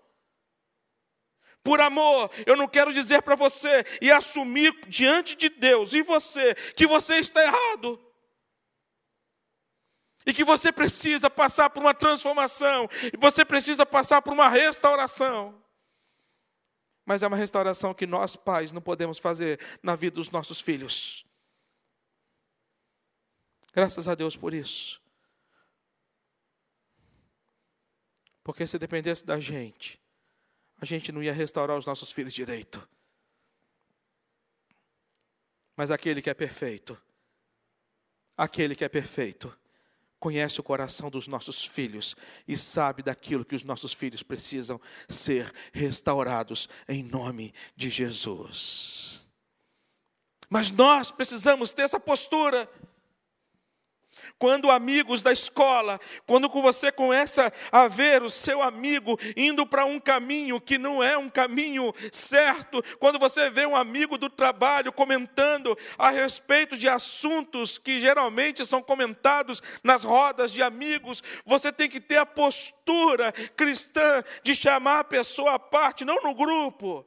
Por 1.65 1.81
amor, 1.81 2.31
eu 2.45 2.55
não 2.55 2.67
quero 2.67 2.93
dizer 2.93 3.23
para 3.23 3.35
você 3.35 3.83
e 3.99 4.11
assumir 4.11 4.73
diante 4.87 5.35
de 5.35 5.49
Deus 5.49 5.93
e 5.93 6.01
você 6.01 6.55
que 6.75 6.87
você 6.87 7.15
está 7.17 7.43
errado. 7.43 7.99
E 10.25 10.33
que 10.33 10.43
você 10.43 10.71
precisa 10.71 11.29
passar 11.29 11.69
por 11.69 11.81
uma 11.81 11.93
transformação, 11.93 12.89
e 13.13 13.17
você 13.17 13.43
precisa 13.43 13.85
passar 13.85 14.21
por 14.21 14.33
uma 14.33 14.47
restauração 14.47 15.65
mas 17.05 17.21
é 17.21 17.27
uma 17.27 17.37
restauração 17.37 17.93
que 17.93 18.07
nós, 18.07 18.35
pais, 18.35 18.71
não 18.71 18.81
podemos 18.81 19.19
fazer 19.19 19.59
na 19.83 19.95
vida 19.95 20.15
dos 20.15 20.31
nossos 20.31 20.59
filhos. 20.59 21.23
Graças 23.71 24.07
a 24.07 24.15
Deus 24.15 24.35
por 24.35 24.53
isso. 24.53 24.99
Porque 28.43 28.65
se 28.65 28.79
dependesse 28.79 29.23
da 29.23 29.39
gente, 29.39 30.01
a 30.85 30.87
gente 30.87 31.11
não 31.11 31.23
ia 31.23 31.33
restaurar 31.33 31.77
os 31.77 31.85
nossos 31.85 32.11
filhos 32.11 32.33
direito. 32.33 32.87
Mas 35.75 35.91
aquele 35.91 36.21
que 36.21 36.29
é 36.29 36.33
perfeito, 36.33 36.97
aquele 38.37 38.75
que 38.75 38.85
é 38.85 38.89
perfeito, 38.89 39.53
conhece 40.19 40.59
o 40.59 40.63
coração 40.63 41.09
dos 41.09 41.27
nossos 41.27 41.65
filhos 41.65 42.15
e 42.47 42.55
sabe 42.55 43.03
daquilo 43.03 43.43
que 43.43 43.55
os 43.55 43.63
nossos 43.63 43.93
filhos 43.93 44.23
precisam 44.23 44.79
ser 45.09 45.51
restaurados 45.73 46.69
em 46.87 47.03
nome 47.03 47.53
de 47.75 47.89
Jesus. 47.89 49.29
Mas 50.49 50.69
nós 50.69 51.11
precisamos 51.11 51.71
ter 51.71 51.81
essa 51.81 51.99
postura. 51.99 52.69
Quando 54.37 54.69
amigos 54.69 55.21
da 55.21 55.31
escola, 55.31 55.99
quando 56.27 56.49
você 56.49 56.91
começa 56.91 57.51
a 57.71 57.87
ver 57.87 58.21
o 58.21 58.29
seu 58.29 58.61
amigo 58.61 59.17
indo 59.35 59.65
para 59.65 59.85
um 59.85 59.97
caminho 59.99 60.59
que 60.59 60.77
não 60.77 61.01
é 61.01 61.17
um 61.17 61.29
caminho 61.29 61.93
certo, 62.11 62.83
quando 62.99 63.17
você 63.17 63.49
vê 63.49 63.65
um 63.65 63.75
amigo 63.75 64.17
do 64.17 64.29
trabalho 64.29 64.91
comentando 64.91 65.77
a 65.97 66.09
respeito 66.09 66.75
de 66.75 66.89
assuntos 66.89 67.77
que 67.77 67.97
geralmente 67.97 68.65
são 68.65 68.81
comentados 68.81 69.63
nas 69.81 70.03
rodas 70.03 70.51
de 70.51 70.61
amigos, 70.61 71.23
você 71.45 71.71
tem 71.71 71.87
que 71.87 72.01
ter 72.01 72.17
a 72.17 72.25
postura 72.25 73.31
cristã 73.55 74.21
de 74.43 74.53
chamar 74.53 74.99
a 74.99 75.03
pessoa 75.05 75.53
à 75.53 75.59
parte, 75.59 76.03
não 76.03 76.21
no 76.21 76.35
grupo 76.35 77.05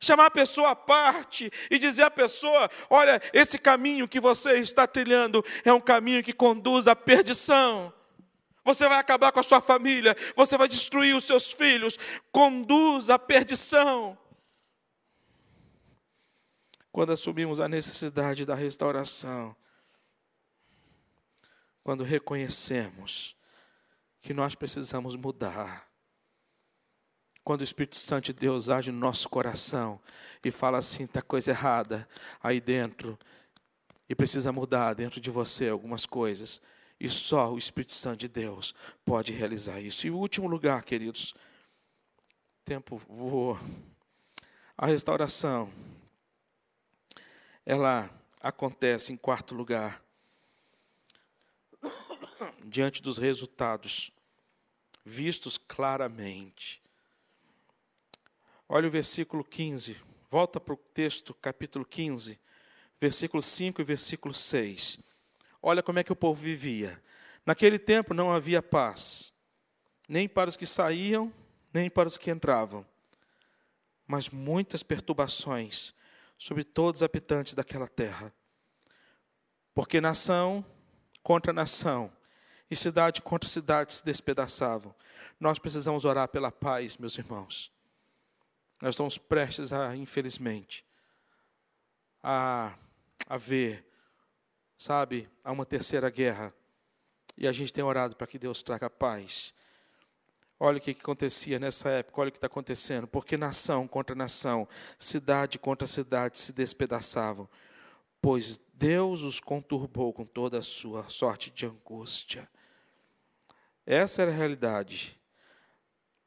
chamar 0.00 0.26
a 0.26 0.30
pessoa 0.30 0.70
à 0.70 0.76
parte 0.76 1.50
e 1.70 1.78
dizer 1.78 2.02
à 2.02 2.10
pessoa: 2.10 2.70
olha, 2.90 3.20
esse 3.32 3.58
caminho 3.58 4.08
que 4.08 4.20
você 4.20 4.58
está 4.58 4.86
trilhando 4.86 5.44
é 5.64 5.72
um 5.72 5.80
caminho 5.80 6.22
que 6.22 6.32
conduz 6.32 6.86
à 6.86 6.96
perdição. 6.96 7.92
Você 8.64 8.88
vai 8.88 8.98
acabar 8.98 9.30
com 9.30 9.40
a 9.40 9.42
sua 9.42 9.60
família, 9.60 10.16
você 10.34 10.56
vai 10.56 10.66
destruir 10.66 11.14
os 11.14 11.24
seus 11.24 11.50
filhos, 11.50 11.98
conduz 12.32 13.10
à 13.10 13.18
perdição. 13.18 14.18
Quando 16.90 17.12
assumimos 17.12 17.60
a 17.60 17.68
necessidade 17.68 18.46
da 18.46 18.54
restauração, 18.54 19.54
quando 21.82 22.02
reconhecemos 22.02 23.36
que 24.22 24.32
nós 24.32 24.54
precisamos 24.54 25.14
mudar, 25.16 25.86
quando 27.44 27.60
o 27.60 27.64
Espírito 27.64 27.96
Santo 27.96 28.26
de 28.26 28.32
Deus 28.32 28.70
age 28.70 28.90
no 28.90 28.98
nosso 28.98 29.28
coração 29.28 30.00
e 30.42 30.50
fala 30.50 30.78
assim, 30.78 31.04
está 31.04 31.20
coisa 31.20 31.50
errada 31.50 32.08
aí 32.42 32.58
dentro 32.58 33.18
e 34.08 34.14
precisa 34.14 34.50
mudar 34.50 34.94
dentro 34.94 35.20
de 35.20 35.30
você 35.30 35.68
algumas 35.68 36.06
coisas. 36.06 36.62
E 36.98 37.08
só 37.08 37.52
o 37.52 37.58
Espírito 37.58 37.92
Santo 37.92 38.20
de 38.20 38.28
Deus 38.28 38.74
pode 39.04 39.32
realizar 39.32 39.78
isso. 39.78 40.06
E 40.06 40.10
o 40.10 40.16
último 40.16 40.48
lugar, 40.48 40.82
queridos, 40.84 41.34
tempo 42.64 42.96
voou. 43.06 43.58
A 44.76 44.86
restauração, 44.86 45.70
ela 47.66 48.08
acontece 48.40 49.12
em 49.12 49.16
quarto 49.16 49.54
lugar, 49.54 50.02
diante 52.64 53.02
dos 53.02 53.18
resultados 53.18 54.10
vistos 55.04 55.58
claramente 55.58 56.83
Olha 58.68 58.88
o 58.88 58.90
versículo 58.90 59.44
15. 59.44 59.96
Volta 60.30 60.58
para 60.58 60.74
o 60.74 60.76
texto, 60.76 61.34
capítulo 61.34 61.84
15, 61.84 62.40
versículo 62.98 63.42
5 63.42 63.80
e 63.80 63.84
versículo 63.84 64.32
6. 64.32 64.98
Olha 65.62 65.82
como 65.82 65.98
é 65.98 66.04
que 66.04 66.12
o 66.12 66.16
povo 66.16 66.40
vivia. 66.40 67.00
Naquele 67.44 67.78
tempo 67.78 68.14
não 68.14 68.32
havia 68.32 68.62
paz, 68.62 69.34
nem 70.08 70.26
para 70.26 70.48
os 70.48 70.56
que 70.56 70.64
saíam, 70.64 71.32
nem 71.72 71.90
para 71.90 72.08
os 72.08 72.16
que 72.16 72.30
entravam, 72.30 72.86
mas 74.06 74.30
muitas 74.30 74.82
perturbações 74.82 75.94
sobre 76.38 76.64
todos 76.64 77.00
os 77.00 77.02
habitantes 77.02 77.54
daquela 77.54 77.86
terra. 77.86 78.32
Porque 79.74 80.00
nação 80.00 80.64
contra 81.22 81.52
nação 81.52 82.10
e 82.70 82.76
cidade 82.76 83.20
contra 83.20 83.48
cidade 83.48 83.92
se 83.92 84.04
despedaçavam. 84.04 84.94
Nós 85.38 85.58
precisamos 85.58 86.04
orar 86.06 86.28
pela 86.28 86.50
paz, 86.50 86.96
meus 86.96 87.18
irmãos. 87.18 87.73
Nós 88.84 88.96
estamos 88.96 89.16
prestes 89.16 89.72
a, 89.72 89.96
infelizmente, 89.96 90.84
a, 92.22 92.74
a 93.26 93.38
ver, 93.38 93.82
sabe, 94.76 95.26
a 95.42 95.50
uma 95.50 95.64
terceira 95.64 96.10
guerra. 96.10 96.52
E 97.34 97.48
a 97.48 97.52
gente 97.52 97.72
tem 97.72 97.82
orado 97.82 98.14
para 98.14 98.26
que 98.26 98.38
Deus 98.38 98.62
traga 98.62 98.90
paz. 98.90 99.54
Olha 100.60 100.76
o 100.76 100.80
que, 100.82 100.90
acontecia 100.90 101.58
nessa 101.58 101.88
época, 101.88 102.20
olha 102.20 102.28
o 102.28 102.30
que 102.30 102.36
está 102.36 102.46
acontecendo. 102.46 103.06
Porque 103.06 103.38
nação 103.38 103.88
contra 103.88 104.14
nação, 104.14 104.68
cidade 104.98 105.58
contra 105.58 105.86
cidade 105.86 106.36
se 106.36 106.52
despedaçavam. 106.52 107.48
Pois 108.20 108.60
Deus 108.74 109.22
os 109.22 109.40
conturbou 109.40 110.12
com 110.12 110.26
toda 110.26 110.58
a 110.58 110.62
sua 110.62 111.08
sorte 111.08 111.50
de 111.50 111.64
angústia. 111.64 112.46
Essa 113.86 114.20
era 114.20 114.30
a 114.30 114.34
realidade. 114.34 115.18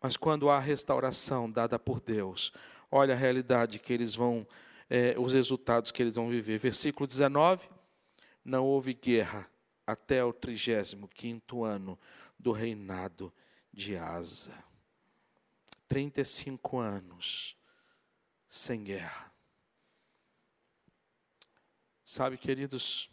Mas 0.08 0.16
quando 0.16 0.49
há 0.49 0.58
restauração 0.58 1.51
dada 1.51 1.78
por 1.78 1.99
Deus, 1.99 2.53
olha 2.89 3.14
a 3.14 3.18
realidade 3.18 3.78
que 3.78 3.91
eles 3.91 4.16
vão 4.16 4.47
é, 4.89 5.20
os 5.20 5.34
resultados 5.34 5.91
que 5.91 6.01
eles 6.01 6.16
vão 6.16 6.30
viver. 6.30 6.58
Versículo 6.58 7.05
19: 7.05 7.68
Não 8.45 8.64
houve 8.64 8.93
guerra 8.93 9.51
até 9.86 10.24
o 10.24 10.32
35 10.32 11.66
ano 11.66 11.99
do 12.39 12.53
reinado 12.53 13.34
de 13.74 13.97
Asa. 13.97 14.53
35 15.89 16.80
anos 16.80 17.58
sem 18.47 18.86
guerra. 18.86 19.30
Sabe, 22.01 22.38
queridos, 22.38 23.10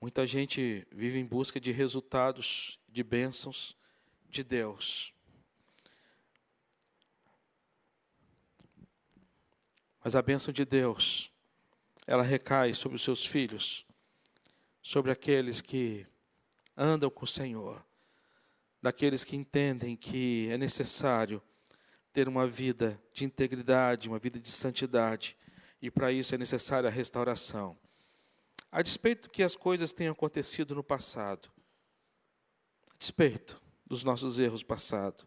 muita 0.00 0.24
gente 0.24 0.86
vive 0.92 1.18
em 1.18 1.26
busca 1.26 1.58
de 1.58 1.72
resultados, 1.72 2.78
de 2.88 3.02
bênçãos 3.02 3.79
de 4.30 4.44
Deus. 4.44 5.12
Mas 10.02 10.16
a 10.16 10.22
bênção 10.22 10.52
de 10.52 10.64
Deus, 10.64 11.30
ela 12.06 12.22
recai 12.22 12.72
sobre 12.72 12.96
os 12.96 13.02
seus 13.02 13.26
filhos, 13.26 13.84
sobre 14.80 15.10
aqueles 15.10 15.60
que 15.60 16.06
andam 16.76 17.10
com 17.10 17.24
o 17.24 17.28
Senhor, 17.28 17.84
daqueles 18.80 19.24
que 19.24 19.36
entendem 19.36 19.96
que 19.96 20.48
é 20.50 20.56
necessário 20.56 21.42
ter 22.12 22.28
uma 22.28 22.46
vida 22.46 23.00
de 23.12 23.24
integridade, 23.24 24.08
uma 24.08 24.18
vida 24.18 24.40
de 24.40 24.48
santidade, 24.48 25.36
e 25.82 25.90
para 25.90 26.10
isso 26.10 26.34
é 26.34 26.38
necessária 26.38 26.88
a 26.88 26.92
restauração. 26.92 27.78
A 28.72 28.80
despeito 28.80 29.28
que 29.28 29.42
as 29.42 29.54
coisas 29.54 29.92
tenham 29.92 30.12
acontecido 30.12 30.74
no 30.74 30.82
passado, 30.82 31.50
a 32.94 32.98
despeito 32.98 33.60
dos 33.90 34.04
nossos 34.04 34.38
erros 34.38 34.62
passados, 34.62 35.26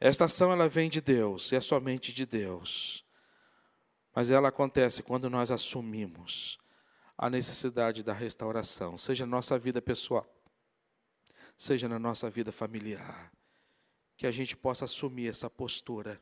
esta 0.00 0.24
ação 0.24 0.50
ela 0.50 0.68
vem 0.68 0.88
de 0.88 1.00
Deus, 1.00 1.52
é 1.52 1.60
somente 1.60 2.12
de 2.12 2.26
Deus. 2.26 3.04
Mas 4.14 4.30
ela 4.30 4.48
acontece 4.48 5.02
quando 5.02 5.30
nós 5.30 5.50
assumimos 5.50 6.58
a 7.16 7.30
necessidade 7.30 8.02
da 8.02 8.12
restauração, 8.12 8.96
seja 8.96 9.24
na 9.24 9.36
nossa 9.36 9.58
vida 9.58 9.80
pessoal, 9.80 10.26
seja 11.56 11.88
na 11.88 11.98
nossa 11.98 12.28
vida 12.28 12.50
familiar 12.50 13.30
que 14.16 14.26
a 14.26 14.32
gente 14.32 14.56
possa 14.56 14.86
assumir 14.86 15.28
essa 15.28 15.50
postura 15.50 16.20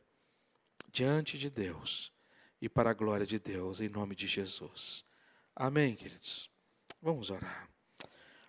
diante 0.91 1.37
de 1.37 1.49
Deus 1.49 2.11
e 2.61 2.67
para 2.67 2.91
a 2.91 2.93
glória 2.93 3.25
de 3.25 3.39
Deus, 3.39 3.79
em 3.79 3.89
nome 3.89 4.15
de 4.15 4.27
Jesus. 4.27 5.05
Amém, 5.55 5.95
queridos? 5.95 6.51
Vamos 7.01 7.31
orar. 7.31 7.69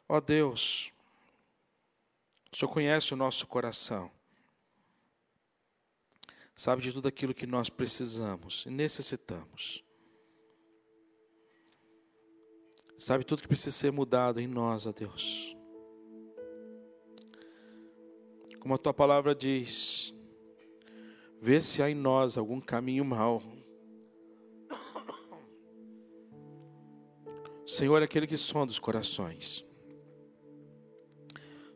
Ó 0.08 0.20
Deus, 0.20 0.92
o 2.52 2.56
Senhor 2.56 2.72
conhece 2.72 3.14
o 3.14 3.16
nosso 3.16 3.46
coração, 3.46 4.10
sabe 6.54 6.82
de 6.82 6.92
tudo 6.92 7.08
aquilo 7.08 7.34
que 7.34 7.46
nós 7.46 7.70
precisamos 7.70 8.64
e 8.66 8.70
necessitamos. 8.70 9.82
Sabe 12.98 13.24
tudo 13.24 13.42
que 13.42 13.48
precisa 13.48 13.72
ser 13.72 13.90
mudado 13.90 14.38
em 14.38 14.46
nós, 14.46 14.86
ó 14.86 14.92
Deus. 14.92 15.56
como 18.62 18.74
a 18.74 18.78
tua 18.78 18.94
palavra 18.94 19.34
diz, 19.34 20.14
vê 21.40 21.60
se 21.60 21.82
há 21.82 21.90
em 21.90 21.96
nós 21.96 22.38
algum 22.38 22.60
caminho 22.60 23.04
mau. 23.04 23.42
O 27.64 27.68
Senhor 27.68 28.00
é 28.00 28.04
aquele 28.04 28.24
que 28.24 28.36
sonda 28.36 28.70
os 28.70 28.78
corações. 28.78 29.66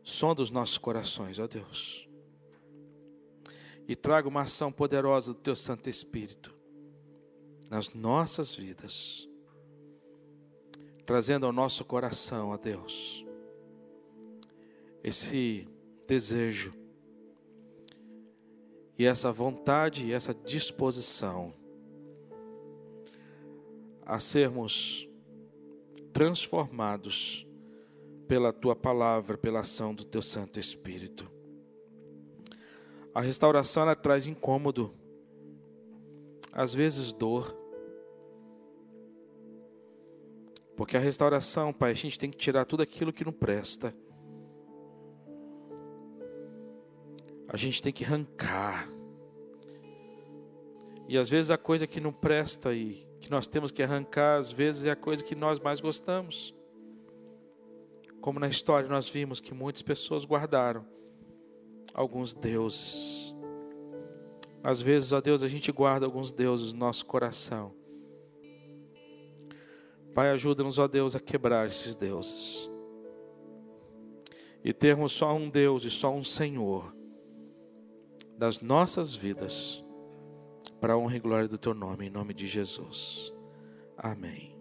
Sonda 0.07 0.41
os 0.41 0.49
nossos 0.49 0.77
corações, 0.77 1.37
ó 1.37 1.47
Deus. 1.47 2.07
E 3.85 3.93
traga 3.93 4.25
uma 4.25 4.43
ação 4.43 4.71
poderosa 4.71 5.33
do 5.33 5.39
teu 5.39 5.53
Santo 5.53 5.89
Espírito 5.89 6.55
nas 7.69 7.93
nossas 7.93 8.55
vidas. 8.55 9.27
Trazendo 11.05 11.45
ao 11.45 11.51
nosso 11.51 11.83
coração, 11.83 12.51
ó 12.51 12.57
Deus, 12.57 13.25
esse 15.03 15.67
desejo 16.07 16.73
e 18.97 19.05
essa 19.05 19.29
vontade 19.29 20.05
e 20.05 20.13
essa 20.13 20.33
disposição 20.33 21.53
a 24.05 24.21
sermos 24.21 25.05
transformados 26.13 27.46
pela 28.27 28.51
tua 28.51 28.75
palavra, 28.75 29.37
pela 29.37 29.61
ação 29.61 29.93
do 29.93 30.05
teu 30.05 30.21
Santo 30.21 30.59
Espírito. 30.59 31.29
A 33.13 33.21
restauração 33.21 33.83
ela 33.83 33.95
traz 33.95 34.27
incômodo, 34.27 34.93
às 36.51 36.73
vezes 36.73 37.13
dor. 37.13 37.55
Porque 40.75 40.95
a 40.95 40.99
restauração, 40.99 41.73
Pai, 41.73 41.91
a 41.91 41.95
gente 41.95 42.19
tem 42.19 42.29
que 42.29 42.37
tirar 42.37 42.65
tudo 42.65 42.83
aquilo 42.83 43.11
que 43.11 43.25
não 43.25 43.31
presta. 43.31 43.93
a 47.47 47.55
gente 47.55 47.81
tem 47.81 47.93
que 47.93 48.03
arrancar. 48.03 48.89
E 51.07 51.17
às 51.17 51.29
vezes 51.29 51.49
a 51.49 51.57
coisa 51.57 51.87
que 51.87 52.01
não 52.01 52.11
presta 52.11 52.73
e 52.73 53.07
que 53.21 53.31
nós 53.31 53.47
temos 53.47 53.71
que 53.71 53.81
arrancar, 53.81 54.37
às 54.37 54.51
vezes 54.51 54.85
é 54.85 54.91
a 54.91 54.95
coisa 54.95 55.23
que 55.23 55.35
nós 55.35 55.59
mais 55.59 55.79
gostamos. 55.79 56.53
Como 58.27 58.41
na 58.41 58.49
história 58.49 58.89
nós 58.89 59.09
vimos 59.09 59.39
que 59.39 59.53
muitas 59.53 59.81
pessoas 59.81 60.25
guardaram 60.25 60.85
alguns 61.93 62.33
deuses. 62.33 63.33
Às 64.61 64.81
vezes, 64.81 65.13
ó 65.13 65.21
Deus, 65.21 65.43
a 65.43 65.47
gente 65.47 65.71
guarda 65.71 66.05
alguns 66.05 66.33
deuses 66.33 66.73
no 66.73 66.79
nosso 66.79 67.05
coração. 67.05 67.73
Pai, 70.13 70.29
ajuda-nos, 70.31 70.77
ó 70.77 70.89
Deus, 70.89 71.15
a 71.15 71.21
quebrar 71.21 71.69
esses 71.69 71.95
deuses. 71.95 72.69
E 74.61 74.73
termos 74.73 75.13
só 75.13 75.33
um 75.33 75.49
Deus 75.49 75.85
e 75.85 75.89
só 75.89 76.13
um 76.13 76.21
Senhor 76.21 76.93
das 78.37 78.59
nossas 78.59 79.15
vidas, 79.15 79.81
para 80.81 80.95
a 80.95 80.97
honra 80.97 81.15
e 81.15 81.19
glória 81.21 81.47
do 81.47 81.57
teu 81.57 81.73
nome, 81.73 82.07
em 82.07 82.09
nome 82.09 82.33
de 82.33 82.45
Jesus. 82.45 83.33
Amém. 83.95 84.56